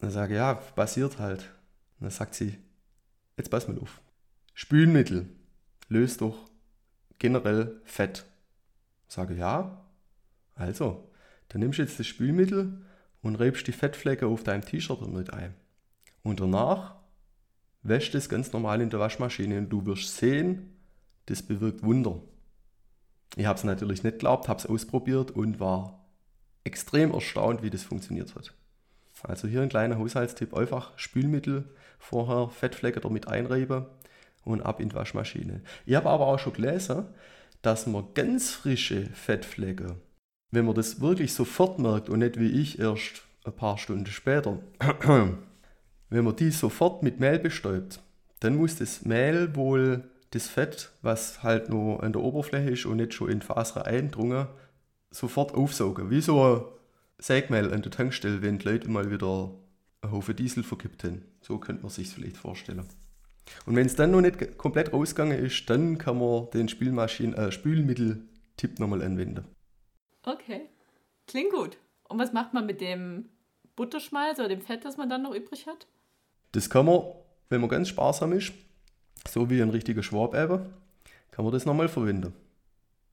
[0.00, 1.40] Dann sage ich, ja, passiert halt.
[1.98, 2.58] Und dann sagt sie,
[3.36, 4.00] jetzt pass mal auf.
[4.54, 5.28] Spülmittel
[5.88, 6.50] löst doch
[7.18, 8.26] generell Fett.
[9.08, 9.84] Sage ja,
[10.54, 11.10] also,
[11.48, 12.82] dann nimmst du jetzt das Spülmittel
[13.22, 15.54] und rebst die Fettflecke auf deinem T-Shirt damit ein.
[16.22, 16.96] Und danach
[17.82, 20.76] wäsch das ganz normal in der Waschmaschine und du wirst sehen,
[21.26, 22.20] das bewirkt Wunder.
[23.36, 26.04] Ich habe es natürlich nicht geglaubt, habe es ausprobiert und war
[26.64, 28.54] extrem erstaunt, wie das funktioniert hat.
[29.22, 33.86] Also hier ein kleiner Haushaltstipp, einfach Spülmittel vorher Fettflecke damit einreiben
[34.44, 35.62] und ab in die Waschmaschine.
[35.86, 37.06] Ich habe aber auch schon gelesen,
[37.62, 39.96] dass man ganz frische Fettflecke,
[40.50, 44.58] wenn man das wirklich sofort merkt und nicht wie ich erst ein paar Stunden später,
[46.10, 48.00] wenn man die sofort mit Mehl bestäubt,
[48.40, 52.96] dann muss das Mehl wohl das Fett, was halt nur an der Oberfläche ist und
[52.96, 54.48] nicht schon in Faser eindrungen,
[55.10, 56.10] sofort aufsaugen.
[56.10, 56.62] Wie so ein
[57.18, 59.52] Sägmehl an der Tankstelle, wenn die Leute mal wieder
[60.02, 61.22] einen Haufen Diesel verkippt haben.
[61.40, 62.84] So könnte man sich vielleicht vorstellen.
[63.66, 67.50] Und wenn es dann noch nicht komplett rausgegangen ist, dann kann man den Spülmaschinen, äh,
[67.50, 69.44] Spülmittel-Tipp nochmal anwenden.
[70.24, 70.68] Okay,
[71.26, 71.78] klingt gut.
[72.08, 73.28] Und was macht man mit dem
[73.74, 75.86] Butterschmalz oder dem Fett, das man dann noch übrig hat?
[76.52, 77.02] Das kann man,
[77.48, 78.52] wenn man ganz sparsam ist,
[79.28, 80.66] so wie ein richtiger Schwab eben,
[81.30, 82.34] kann man das nochmal verwenden.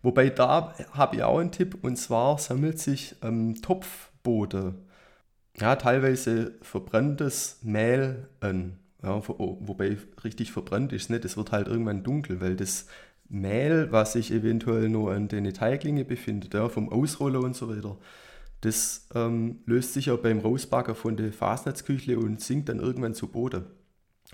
[0.01, 4.88] Wobei da habe ich auch einen Tipp und zwar sammelt sich am Topfboden
[5.57, 8.77] ja, teilweise verbranntes Mehl an.
[9.01, 12.87] Ja, wobei richtig verbrannt ist es nicht, es wird halt irgendwann dunkel, weil das
[13.29, 17.97] Mehl, was sich eventuell nur an den Teiglinge befindet, ja, vom Ausrollen und so weiter,
[18.61, 23.27] das ähm, löst sich ja beim Rausbacken von der Fasnetzküchle und sinkt dann irgendwann zu
[23.27, 23.65] Boden.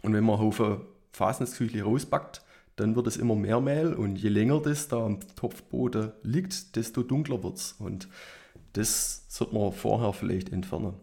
[0.01, 2.41] Und wenn man auf eine Fasnetzküchle rausbackt,
[2.75, 7.04] dann wird es immer mehr Mehl und je länger das da am Topfboden liegt, desto
[7.04, 7.75] dunkler wird es.
[8.77, 10.93] Das sollte man vorher vielleicht entfernen.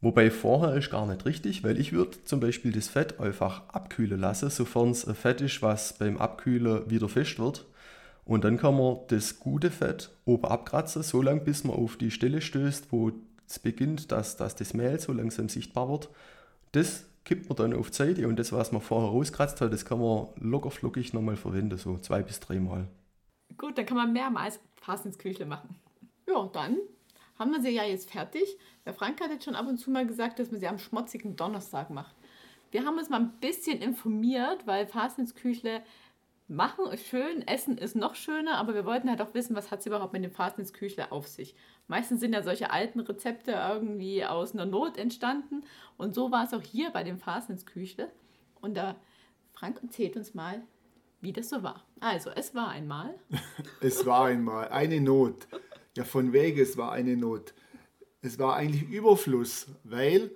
[0.00, 4.20] Wobei vorher ist gar nicht richtig, weil ich würde zum Beispiel das Fett einfach abkühlen
[4.20, 7.66] lassen, sofern es ein Fett ist, was beim Abkühlen wieder fest wird.
[8.24, 12.10] Und dann kann man das gute Fett oben abkratzen, so lange bis man auf die
[12.10, 13.12] Stelle stößt, wo
[13.48, 16.10] es beginnt, dass, dass das Mehl so langsam sichtbar wird.
[16.72, 19.84] Das kippt man dann auf die Seite und das, was man vorher rauskratzt hat, das
[19.84, 22.86] kann man locker flockig nochmal verwenden, so zwei bis dreimal.
[23.56, 25.76] Gut, dann kann man mehrmals Fass ins Küchle machen.
[26.28, 26.78] Ja, dann
[27.38, 28.56] haben wir sie ja jetzt fertig.
[28.84, 31.36] Der Frank hat jetzt schon ab und zu mal gesagt, dass man sie am schmutzigen
[31.36, 32.14] Donnerstag macht.
[32.70, 35.82] Wir haben uns mal ein bisschen informiert, weil Fass ins Küchle
[36.48, 39.80] machen ist schön, Essen ist noch schöner, aber wir wollten halt auch wissen, was hat
[39.80, 41.54] es überhaupt mit dem Fastnetz-Küchle auf sich.
[41.88, 45.64] Meistens sind ja solche alten Rezepte irgendwie aus einer Not entstanden
[45.96, 48.12] und so war es auch hier bei dem Fastnetz-Küchle.
[48.60, 48.96] Und da,
[49.54, 50.62] Frank erzählt uns mal,
[51.20, 51.84] wie das so war.
[52.00, 53.14] Also, es war einmal.
[53.80, 55.48] es war einmal eine Not.
[55.96, 57.54] Ja, von wegen, es war eine Not.
[58.20, 60.30] Es war eigentlich Überfluss, weil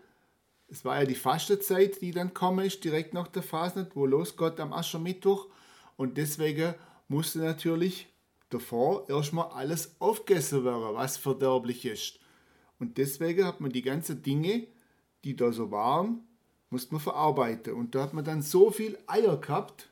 [0.68, 4.58] es war ja die Fastenzeit, die dann komme ist, direkt nach der Fasnet, wo losgeht
[4.58, 5.48] am Aschermittwoch.
[5.98, 6.74] Und deswegen
[7.08, 8.08] musste natürlich
[8.48, 12.20] davor erstmal alles aufgegessen werden, was verderblich ist.
[12.78, 14.66] Und deswegen hat man die ganzen Dinge,
[15.24, 16.22] die da so waren,
[16.70, 17.74] musste man verarbeiten.
[17.74, 19.90] Und da hat man dann so viel Eier gehabt,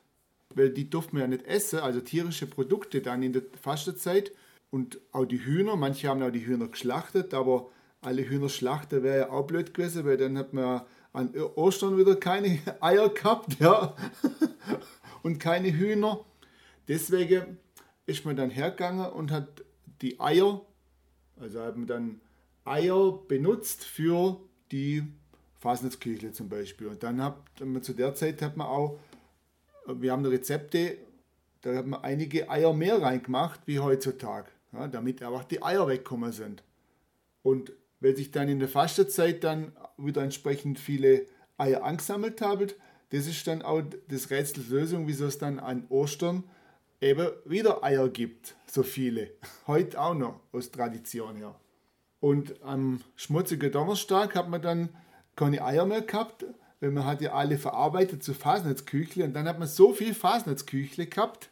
[0.55, 4.31] weil die durfte man ja nicht essen, also tierische Produkte dann in der Fastenzeit.
[4.71, 9.17] Und auch die Hühner, manche haben auch die Hühner geschlachtet, aber alle Hühner schlachten wäre
[9.17, 13.95] ja auch blöd gewesen, weil dann hat man an Ostern wieder keine Eier gehabt, ja
[15.23, 16.23] und keine Hühner.
[16.87, 17.57] Deswegen
[18.05, 19.63] ist man dann hergegangen und hat
[20.01, 20.61] die Eier,
[21.39, 22.21] also haben dann
[22.65, 24.39] Eier benutzt für
[24.71, 25.03] die
[25.59, 26.87] Fasnetzküchle zum Beispiel.
[26.87, 28.99] Und dann hat man zu der Zeit hat man auch,
[29.85, 30.97] wir haben Rezepte,
[31.61, 36.31] da hat man einige Eier mehr reingemacht wie heutzutage, ja, damit einfach die Eier wegkommen
[36.31, 36.63] sind.
[37.43, 41.25] Und wenn sich dann in der Fastenzeit dann wieder entsprechend viele
[41.57, 42.67] Eier angesammelt haben,
[43.09, 46.43] das ist dann auch das Rätsels Lösung, wieso es dann an Ostern
[47.01, 49.31] eben wieder Eier gibt, so viele.
[49.67, 51.55] Heute auch noch aus Tradition her.
[52.19, 54.89] Und am schmutzigen Donnerstag hat man dann
[55.35, 56.45] keine Eier mehr gehabt,
[56.81, 61.07] weil man hat ja alle verarbeitet zu Fasnetzküchle und dann hat man so viel Fasnetzküchle
[61.07, 61.49] gehabt.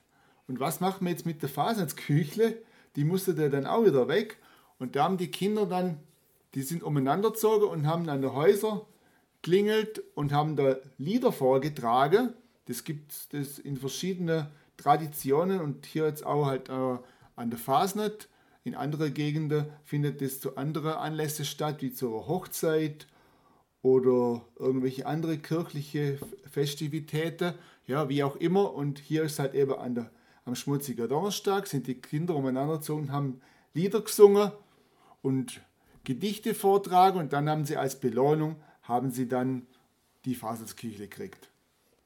[0.48, 2.58] Und was macht man jetzt mit der Fasnetzküchle?
[2.96, 4.38] Die musste der dann auch wieder weg.
[4.80, 6.00] Und da haben die Kinder dann,
[6.54, 8.82] die sind umeinander gezogen und haben an den Häusern
[9.44, 12.34] klingelt und haben da Lieder vorgetragen.
[12.66, 16.98] Das gibt es in verschiedenen Traditionen und hier jetzt auch halt äh,
[17.36, 18.28] an der Fasnet.
[18.64, 23.08] In anderen Gegenden findet es zu anderen Anlässen statt, wie zur Hochzeit
[23.82, 26.20] oder irgendwelche andere kirchliche
[26.52, 27.54] Festivitäten,
[27.86, 28.74] ja, wie auch immer.
[28.74, 30.12] Und hier ist halt eben an der,
[30.48, 33.42] am schmutzigen Donnerstag, sind die Kinder umeinander gezogen, haben
[33.74, 34.52] Lieder gesungen
[35.22, 35.62] und
[36.04, 39.68] Gedichte vortragen und dann haben sie als Belohnung haben sie dann
[40.24, 41.50] die Faselsküchle gekriegt.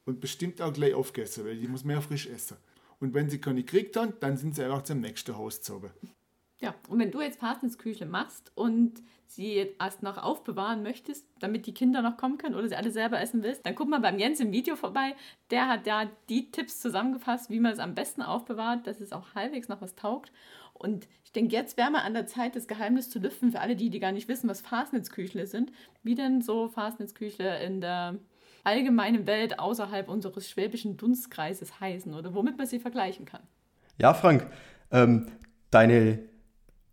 [0.05, 2.57] Und bestimmt auch gleich aufgegessen, weil die muss mehr frisch essen.
[2.99, 5.91] Und wenn sie keine gekriegt haben, dann sind sie einfach zum nächsten Haus gezogen.
[6.61, 11.73] Ja, und wenn du jetzt Fastensküchle machst und sie erst noch aufbewahren möchtest, damit die
[11.73, 14.39] Kinder noch kommen können oder sie alle selber essen willst, dann guck mal beim Jens
[14.39, 15.15] im Video vorbei.
[15.49, 19.33] Der hat da die Tipps zusammengefasst, wie man es am besten aufbewahrt, dass es auch
[19.33, 20.31] halbwegs noch was taugt.
[20.73, 23.75] Und ich denke, jetzt wäre mal an der Zeit, das Geheimnis zu lüften für alle
[23.75, 25.71] die, die gar nicht wissen, was Fastnetzküchle sind.
[26.03, 28.19] Wie denn so Fastnetzküchle in der
[28.63, 33.41] allgemeinen Welt außerhalb unseres schwäbischen Dunstkreises heißen oder womit man sie vergleichen kann.
[33.97, 34.45] Ja, Frank,
[34.91, 35.27] ähm,
[35.71, 36.30] deine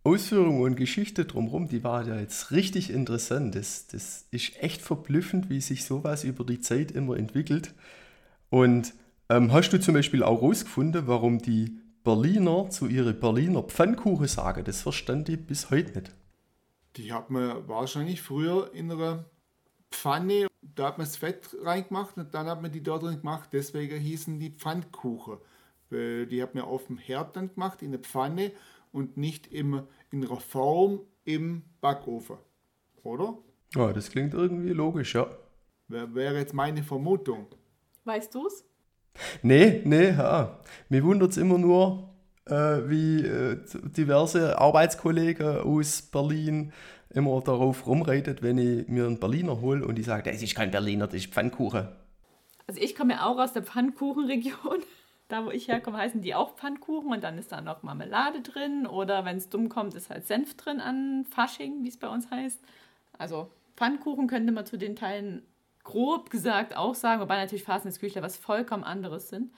[0.03, 3.55] Ausführungen und Geschichte drumherum, die war ja jetzt richtig interessant.
[3.55, 7.73] Das, das ist echt verblüffend, wie sich sowas über die Zeit immer entwickelt.
[8.49, 8.93] Und
[9.29, 14.63] ähm, hast du zum Beispiel auch rausgefunden, warum die Berliner zu ihren Berliner Pfannkuchen sagen?
[14.63, 16.15] Das verstand ich bis heute nicht.
[16.95, 19.25] Die hat man wahrscheinlich früher in einer
[19.91, 23.49] Pfanne, da hat man das Fett reingemacht und dann hat man die dort drin gemacht.
[23.51, 25.37] Deswegen hießen die Pfannkuchen.
[25.91, 28.51] Die hat man auf dem Herd dann gemacht, in der Pfanne
[28.91, 32.37] und nicht im, in einer Form im Backofen.
[33.03, 33.37] Oder?
[33.75, 35.27] Ja, das klingt irgendwie logisch, ja.
[35.87, 37.47] Wäre jetzt meine Vermutung.
[38.05, 38.65] Weißt du es?
[39.41, 40.59] Nee, nee, ja.
[40.89, 42.09] Mir wundert es immer nur,
[42.45, 42.53] äh,
[42.89, 43.57] wie äh,
[43.95, 46.73] diverse Arbeitskollegen aus Berlin
[47.11, 50.71] immer darauf rumreitet, wenn ich mir einen Berliner hole und die sagt, das ist kein
[50.71, 51.87] Berliner, das ist Pfannkuchen.
[52.67, 54.83] Also ich komme ja auch aus der Pfannkuchenregion.
[55.29, 58.87] Da, wo ich herkomme, heißen die auch Pfannkuchen und dann ist da noch Marmelade drin
[58.87, 62.29] oder wenn es dumm kommt, ist halt Senf drin an Fasching, wie es bei uns
[62.31, 62.59] heißt.
[63.17, 65.43] Also Pfannkuchen könnte man zu den Teilen
[65.83, 69.53] grob gesagt auch sagen, wobei natürlich Fastness-Küchler was vollkommen anderes sind.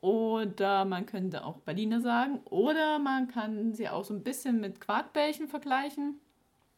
[0.00, 2.40] Oder man könnte auch Berliner sagen.
[2.44, 6.20] Oder man kann sie auch so ein bisschen mit Quarkbällchen vergleichen.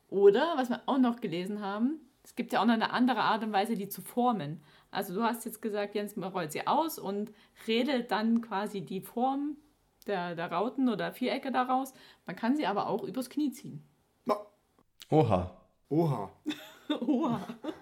[0.09, 3.43] Oder, was wir auch noch gelesen haben, es gibt ja auch noch eine andere Art
[3.43, 4.63] und Weise, die zu formen.
[4.91, 7.33] Also du hast jetzt gesagt, Jens, man rollt sie aus und
[7.67, 9.57] redelt dann quasi die Form
[10.07, 11.93] der, der Rauten oder Vierecke daraus.
[12.27, 13.85] Man kann sie aber auch übers Knie ziehen.
[15.11, 15.51] Oha.
[15.89, 16.31] Oha.
[17.01, 17.41] Oha.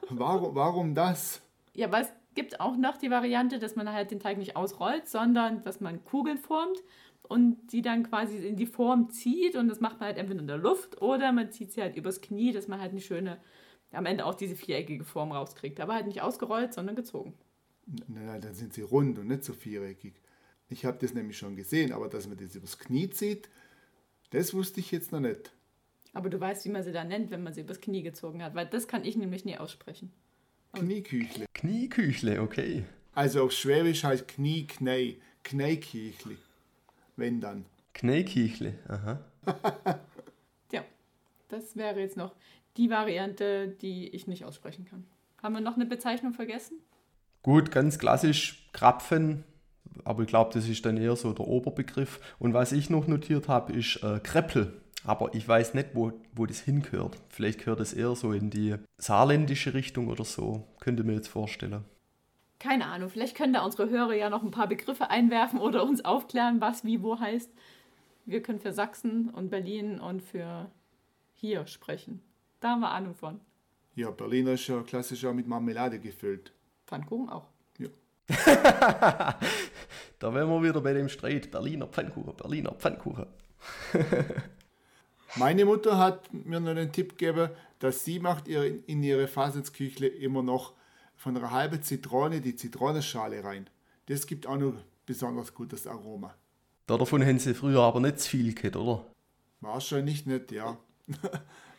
[0.09, 1.43] Warum, warum das?
[1.75, 5.09] Ja, weil es gibt auch noch die Variante, dass man halt den Teig nicht ausrollt,
[5.09, 6.79] sondern dass man Kugeln formt
[7.23, 10.47] und die dann quasi in die Form zieht und das macht man halt entweder in
[10.47, 13.39] der Luft oder man zieht sie halt übers Knie, dass man halt eine schöne
[13.93, 15.81] am Ende auch diese viereckige Form rauskriegt.
[15.81, 17.35] Aber halt nicht ausgerollt, sondern gezogen.
[18.07, 20.15] Nein, dann sind sie rund und nicht so viereckig.
[20.69, 23.49] Ich habe das nämlich schon gesehen, aber dass man das übers Knie zieht,
[24.31, 25.53] das wusste ich jetzt noch nicht.
[26.13, 28.55] Aber du weißt, wie man sie da nennt, wenn man sie übers Knie gezogen hat,
[28.55, 30.13] weil das kann ich nämlich nie aussprechen.
[30.73, 31.47] Knieküchle.
[31.55, 32.85] Knieküchle, okay.
[33.15, 36.37] Also auf Schwäbisch heißt Knie, Knei, Kneiküchli.
[37.17, 37.65] Wenn dann.
[37.95, 39.25] Kneiküchle, aha.
[40.73, 40.85] Ja,
[41.49, 42.35] das wäre jetzt noch
[42.79, 45.05] die Variante, die ich nicht aussprechen kann.
[45.43, 46.79] Haben wir noch eine Bezeichnung vergessen?
[47.43, 49.45] Gut, ganz klassisch Krapfen,
[50.05, 52.21] aber ich glaube, das ist dann eher so der Oberbegriff.
[52.39, 54.81] Und was ich noch notiert habe, ist äh, Kreppel.
[55.05, 57.17] Aber ich weiß nicht, wo, wo das hingehört.
[57.29, 60.65] Vielleicht gehört es eher so in die saarländische Richtung oder so.
[60.81, 61.85] Könnte mir jetzt vorstellen.
[62.59, 66.05] Keine Ahnung, vielleicht können da unsere Hörer ja noch ein paar Begriffe einwerfen oder uns
[66.05, 67.51] aufklären, was wie wo heißt.
[68.27, 70.69] Wir können für Sachsen und Berlin und für
[71.35, 72.21] hier sprechen.
[72.61, 73.41] Da haben wir Ahnung von.
[73.95, 76.53] Ja, Berliner ist ja klassisch auch mit Marmelade gefüllt.
[76.87, 77.47] Pfannkuchen auch.
[77.79, 77.89] Ja.
[80.19, 81.51] Da wären wir wieder bei dem Streit.
[81.51, 83.27] Berliner Pfannkuchen, Berliner Pfannkuchen.
[85.37, 90.09] Meine Mutter hat mir noch den Tipp gegeben, dass sie macht ihr in ihre Fasensküchle
[90.09, 90.73] immer noch
[91.15, 93.71] von einer halben Zitrone die Zitronenschale rein.
[94.07, 94.75] Das gibt auch noch
[95.07, 96.35] besonders gutes Aroma.
[96.87, 99.05] Davon haben sie früher aber nicht zu viel gehabt, oder?
[99.61, 100.79] Wahrscheinlich nicht, ja.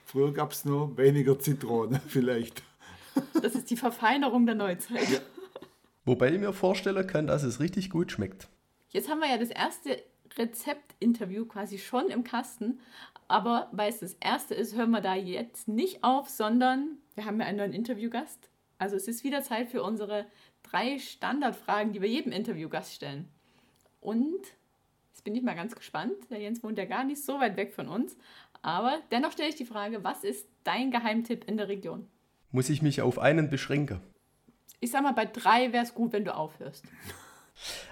[0.09, 2.63] Früher gab es nur weniger Zitrone vielleicht.
[3.43, 5.21] Das ist die Verfeinerung der Neuzeit.
[6.03, 8.47] Wobei ich mir vorstellen kann, dass es richtig gut schmeckt.
[8.89, 10.01] Jetzt haben wir ja das erste
[10.35, 12.79] Rezeptinterview quasi schon im Kasten.
[13.27, 17.39] Aber weil es das erste ist, hören wir da jetzt nicht auf, sondern wir haben
[17.39, 18.49] ja einen neuen Interviewgast.
[18.79, 20.25] Also es ist wieder Zeit für unsere
[20.63, 23.29] drei Standardfragen, die wir jedem Interviewgast stellen.
[24.01, 24.41] Und
[25.11, 26.15] jetzt bin ich mal ganz gespannt.
[26.31, 28.17] Der Jens wohnt ja gar nicht so weit weg von uns.
[28.61, 32.07] Aber dennoch stelle ich die Frage, was ist dein Geheimtipp in der Region?
[32.51, 34.01] Muss ich mich auf einen beschränken?
[34.79, 36.85] Ich sag mal, bei drei wäre es gut, wenn du aufhörst.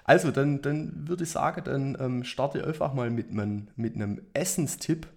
[0.05, 4.21] Also, dann, dann würde ich sagen, dann ähm, starte einfach mal mit einem, mit einem
[4.33, 5.07] Essenstipp.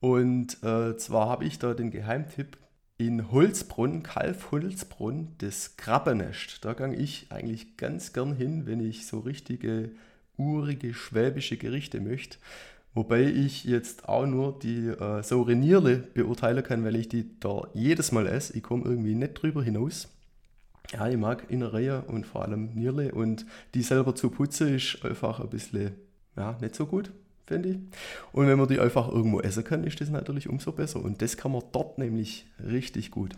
[0.00, 2.58] Und äh, zwar habe ich da den Geheimtipp
[2.98, 6.64] in Holzbrunn, Kalf-Holzbrunn, das Krabbenest.
[6.64, 9.92] Da gehe ich eigentlich ganz gern hin, wenn ich so richtige
[10.36, 12.38] urige schwäbische Gerichte möchte.
[12.98, 17.68] Wobei ich jetzt auch nur die äh, saure Nierle beurteilen kann, weil ich die da
[17.72, 18.56] jedes Mal esse.
[18.56, 20.08] Ich komme irgendwie nicht drüber hinaus.
[20.92, 25.38] Ja, ich mag Innereien und vor allem Nierle und die selber zu putzen ist einfach
[25.38, 25.92] ein bisschen,
[26.36, 27.12] ja, nicht so gut,
[27.46, 27.78] finde ich.
[28.32, 31.00] Und wenn man die einfach irgendwo essen kann, ist das natürlich umso besser.
[31.00, 33.36] Und das kann man dort nämlich richtig gut.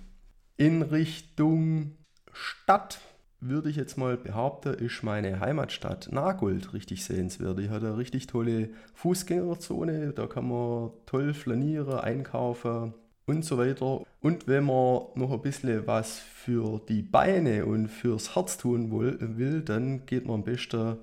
[0.57, 1.99] In Richtung
[2.33, 2.99] Stadt
[3.41, 7.59] würde ich jetzt mal behaupten, ist meine Heimatstadt Nagold richtig sehenswert.
[7.59, 12.95] Die hat eine richtig tolle Fußgängerzone, da kann man toll flanieren, einkaufen
[13.27, 14.03] und so weiter.
[14.21, 19.63] Und wenn man noch ein bisschen was für die Beine und fürs Herz tun will,
[19.63, 20.99] dann geht man am besten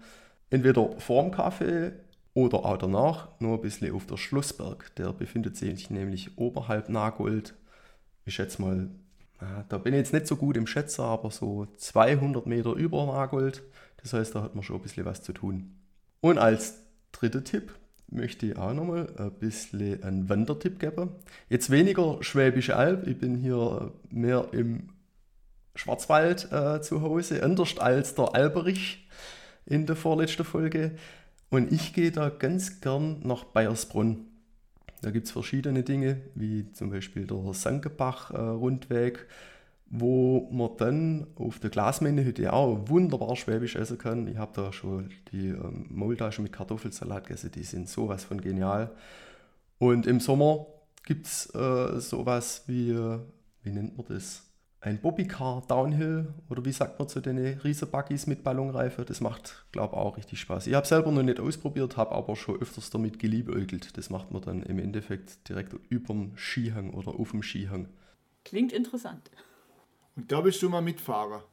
[0.49, 1.93] entweder vorm Kaffee
[2.33, 4.95] oder auch danach nur ein bisschen auf der Schlossberg.
[4.95, 7.55] Der befindet sich nämlich oberhalb Nagold.
[8.25, 8.89] Ich schätze mal,
[9.69, 13.63] da bin ich jetzt nicht so gut im Schätzer, aber so 200 Meter über Nagold.
[13.97, 15.75] Das heißt, da hat man schon ein bisschen was zu tun.
[16.21, 16.75] Und als
[17.11, 17.73] dritter Tipp
[18.09, 21.11] möchte ich auch nochmal ein bisschen einen Wandertipp geben.
[21.49, 24.89] Jetzt weniger Schwäbische Alb, ich bin hier mehr im
[25.75, 29.07] Schwarzwald äh, zu Hause, anders als der Alberich
[29.65, 30.91] in der vorletzten Folge.
[31.49, 34.25] Und ich gehe da ganz gern nach Bayersbrunn.
[35.01, 39.27] Da gibt es verschiedene Dinge, wie zum Beispiel der Sankebach-Rundweg,
[39.89, 44.27] wo man dann auf der Glasmännehütte auch wunderbar Schwäbisch essen kann.
[44.27, 48.91] Ich habe da schon die ähm, Maultaschen mit Kartoffelsalat gegessen, die sind sowas von genial.
[49.77, 50.65] Und im Sommer
[51.05, 53.19] gibt es äh, sowas wie, äh,
[53.63, 54.46] wie nennt man das?
[54.79, 59.05] Ein Bobbycar Downhill oder wie sagt man zu den Riesenbuggies mit Ballonreife?
[59.05, 60.67] Das macht, glaube ich, auch richtig Spaß.
[60.67, 63.97] Ich habe selber noch nicht ausprobiert, habe aber schon öfters damit geliebäugelt.
[63.97, 67.87] Das macht man dann im Endeffekt direkt über dem Skihang oder auf dem Skihang.
[68.45, 69.31] Klingt interessant.
[70.15, 71.43] Und da bist du mal Mitfahrer.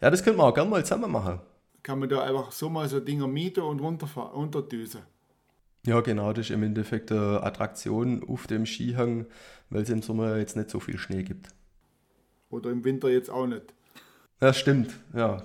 [0.00, 1.40] Ja, das könnte man auch gerne mal zusammen machen.
[1.84, 5.02] Kann man da einfach so mal so Dinger mieten und runterfahren, runterdüsen.
[5.86, 9.26] Ja, genau, das ist im Endeffekt eine Attraktion auf dem Skihang,
[9.70, 11.48] weil es im Sommer jetzt nicht so viel Schnee gibt.
[12.52, 13.72] Oder im Winter jetzt auch nicht.
[14.38, 15.42] Das stimmt, ja.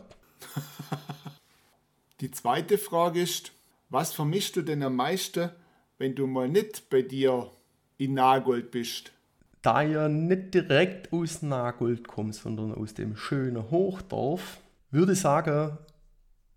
[2.20, 3.54] Die zweite Frage ist,
[3.90, 5.50] was vermischst du denn am meisten,
[5.98, 7.50] wenn du mal nicht bei dir
[7.98, 9.14] in Nagold bist?
[9.62, 14.60] Da ja nicht direkt aus Nagold komme, sondern aus dem schönen Hochdorf,
[14.92, 15.78] würde ich sagen,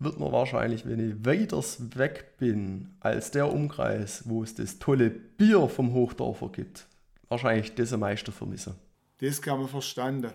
[0.01, 5.11] wird man wahrscheinlich, wenn ich weiters weg bin als der Umkreis, wo es das tolle
[5.11, 6.87] Bier vom Hochdorfer gibt,
[7.29, 8.75] wahrscheinlich das am meisten vermissen.
[9.21, 10.33] Das kann man verstanden.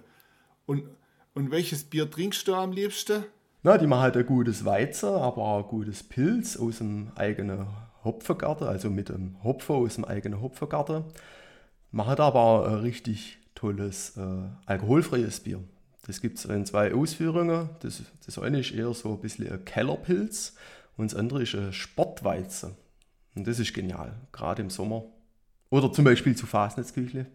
[0.66, 0.84] Und,
[1.34, 3.26] und welches Bier trinkst du am liebsten?
[3.64, 7.66] Na, die machen halt ein gutes Weizen, aber auch ein gutes Pilz aus dem eigenen
[8.04, 11.04] Hopfengarten, also mit dem Hopfen aus dem eigenen Hopfengarten.
[11.92, 14.22] Machen aber ein richtig tolles äh,
[14.68, 15.64] alkoholfreies Bier.
[16.06, 17.70] Das gibt es in zwei Ausführungen.
[17.80, 20.56] Das, das eine ist eher so ein bisschen ein Kellerpilz
[20.98, 22.76] und das andere ist ein Sportweizen.
[23.34, 25.06] Und das ist genial, gerade im Sommer.
[25.72, 27.26] Oder zum Beispiel zu Fasnetzküchle.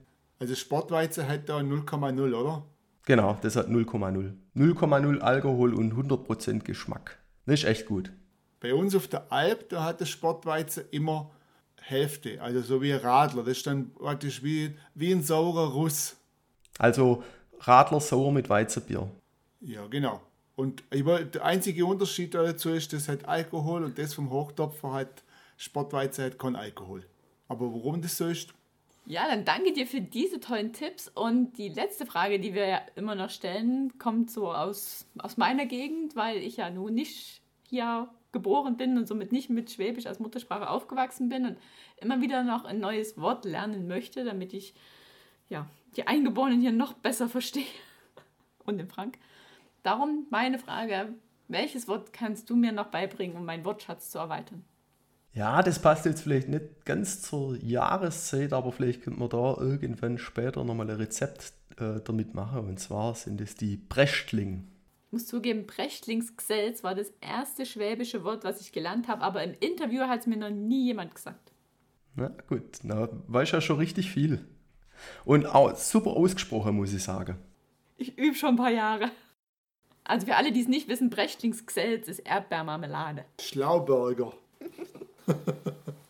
[0.41, 2.65] Also Sportweizen hat da 0,0, oder?
[3.05, 4.33] Genau, das hat 0,0.
[4.57, 7.19] 0,0 Alkohol und 100% Geschmack.
[7.47, 8.11] Das ist echt gut.
[8.59, 11.31] Bei uns auf der Alp, da hat das Sportweizen immer
[11.81, 13.43] Hälfte, also so wie ein Radler.
[13.43, 16.17] Das ist dann praktisch wie, wie ein saurer Russ.
[16.79, 17.23] Also
[17.61, 19.11] Radler sauer mit Weizenbier.
[19.61, 20.23] Ja, genau.
[20.57, 25.23] Und der einzige Unterschied dazu ist, das hat Alkohol und das vom Hochtopfer hat
[25.57, 27.05] Sportweizen hat kein Alkohol.
[27.49, 28.55] Aber warum das so ist,
[29.07, 31.09] Ja, dann danke dir für diese tollen Tipps.
[31.09, 35.67] Und die letzte Frage, die wir ja immer noch stellen, kommt so aus, aus meiner
[35.67, 40.21] Gegend, weil ich ja nun nicht hier geboren bin und somit nicht mit Schwäbisch als
[40.21, 41.57] Muttersprache aufgewachsen bin und
[42.01, 44.75] immer wieder noch ein neues Wort lernen möchte, damit ich
[45.49, 47.65] ja, die Eingeborenen hier noch besser verstehe.
[48.65, 49.19] Und den Frank.
[49.83, 51.15] Darum meine Frage,
[51.49, 54.65] welches Wort kannst du mir noch beibringen, um meinen Wortschatz zu erweitern?
[55.33, 60.19] Ja, das passt jetzt vielleicht nicht ganz zur Jahreszeit, aber vielleicht könnte man da irgendwann
[60.19, 62.67] später nochmal ein Rezept äh, damit machen.
[62.69, 64.67] Und zwar sind es die Brechtling.
[65.07, 69.55] Ich muss zugeben, Brechtlingsgesetz war das erste schwäbische Wort, was ich gelernt habe, aber im
[69.61, 71.53] Interview hat es mir noch nie jemand gesagt.
[72.17, 74.45] Na gut, na, weiß ja schon richtig viel.
[75.25, 77.39] Und auch super ausgesprochen, muss ich sagen.
[77.97, 79.11] Ich übe schon ein paar Jahre.
[80.05, 83.25] Also für alle, die es nicht wissen, Brechtlingsgesetz ist Erdbeermarmelade.
[83.41, 84.33] Schlauberger.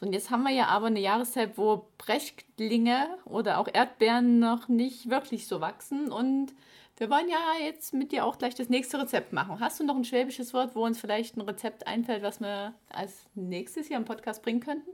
[0.00, 4.68] So, und jetzt haben wir ja aber eine Jahreszeit, wo Brechtlinge oder auch Erdbeeren noch
[4.68, 6.10] nicht wirklich so wachsen.
[6.10, 6.54] Und
[6.96, 9.60] wir wollen ja jetzt mit dir auch gleich das nächste Rezept machen.
[9.60, 13.26] Hast du noch ein schwäbisches Wort, wo uns vielleicht ein Rezept einfällt, was wir als
[13.34, 14.90] nächstes hier im Podcast bringen könnten?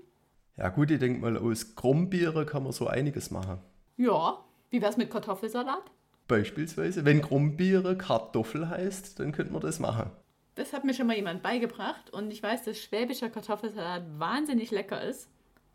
[0.57, 3.59] Ja gut, ich denke mal, aus Krombiere kann man so einiges machen.
[3.97, 4.39] Ja,
[4.70, 5.84] wie wär's mit Kartoffelsalat?
[6.26, 10.11] Beispielsweise, wenn Krombiere Kartoffel heißt, dann könnte man das machen.
[10.57, 15.03] Das hat mir schon mal jemand beigebracht und ich weiß, dass schwäbischer Kartoffelsalat wahnsinnig lecker
[15.03, 15.29] ist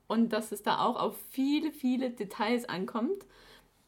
[0.08, 3.26] und dass es da auch auf viele, viele Details ankommt,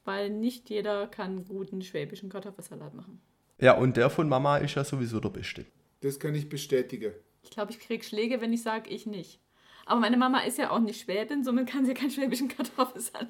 [0.05, 3.19] weil nicht jeder kann guten schwäbischen Kartoffelsalat machen.
[3.59, 5.65] Ja, und der von Mama ist ja sowieso der beste.
[6.01, 7.13] Das kann ich bestätigen.
[7.41, 9.39] Ich glaube, ich kriege Schläge, wenn ich sage, ich nicht.
[9.87, 13.29] Aber meine Mama ist ja auch nicht Schwäbin, somit kann sie keinen schwäbischen Kartoffelsalat.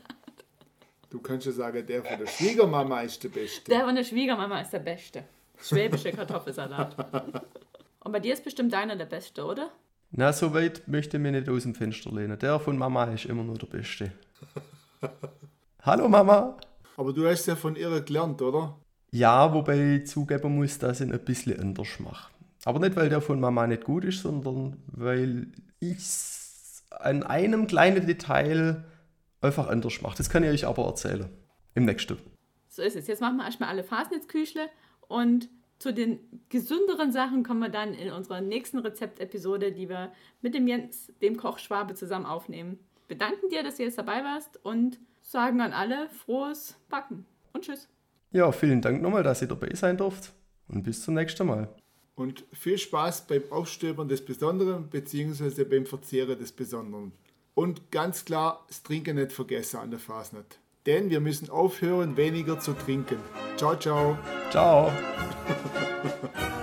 [1.09, 3.71] Du kannst ja sagen, der von der Schwiegermama ist der Beste.
[3.71, 5.23] Der von der Schwiegermama ist der beste.
[5.63, 6.95] Schwäbische Kartoffelsalat.
[8.01, 9.71] Und bei dir ist bestimmt deiner der beste, oder?
[10.11, 12.37] Na, so weit möchte ich mich nicht aus dem Fenster lehnen.
[12.37, 14.11] Der von Mama ist immer nur der beste.
[15.81, 16.57] Hallo Mama!
[16.97, 18.77] Aber du hast ja von ihr gelernt, oder?
[19.11, 22.31] Ja, wobei ich zugeben muss, dass ich ihn ein bisschen anders mache.
[22.65, 25.47] Aber nicht, weil der von Mama nicht gut ist, sondern weil
[25.79, 25.99] ich
[26.91, 28.83] an einem kleinen Detail
[29.41, 30.17] einfach anders mache.
[30.17, 31.29] Das kann ich euch aber erzählen.
[31.75, 32.17] Im nächsten.
[32.69, 33.07] So ist es.
[33.07, 34.69] Jetzt machen wir erstmal alle Fasnitzküchle
[35.07, 35.49] und
[35.79, 40.67] zu den gesünderen Sachen kommen wir dann in unserer nächsten Rezeptepisode, die wir mit dem
[40.67, 42.79] Jens, dem Kochschwabe, zusammen aufnehmen.
[43.09, 47.89] Bedanken dir, dass du jetzt dabei warst und sagen an alle frohes Backen und tschüss.
[48.31, 50.31] Ja, vielen Dank nochmal, dass ihr dabei sein durft.
[50.69, 51.67] Und bis zum nächsten Mal.
[52.15, 55.65] Und viel Spaß beim Aufstöbern des Besonderen bzw.
[55.65, 57.11] beim Verzehren des Besonderen.
[57.55, 60.59] Und ganz klar, das Trinken nicht vergessen an der Fasnacht.
[60.85, 63.17] Denn wir müssen aufhören, weniger zu trinken.
[63.55, 64.17] Ciao, ciao.
[64.51, 64.91] Ciao!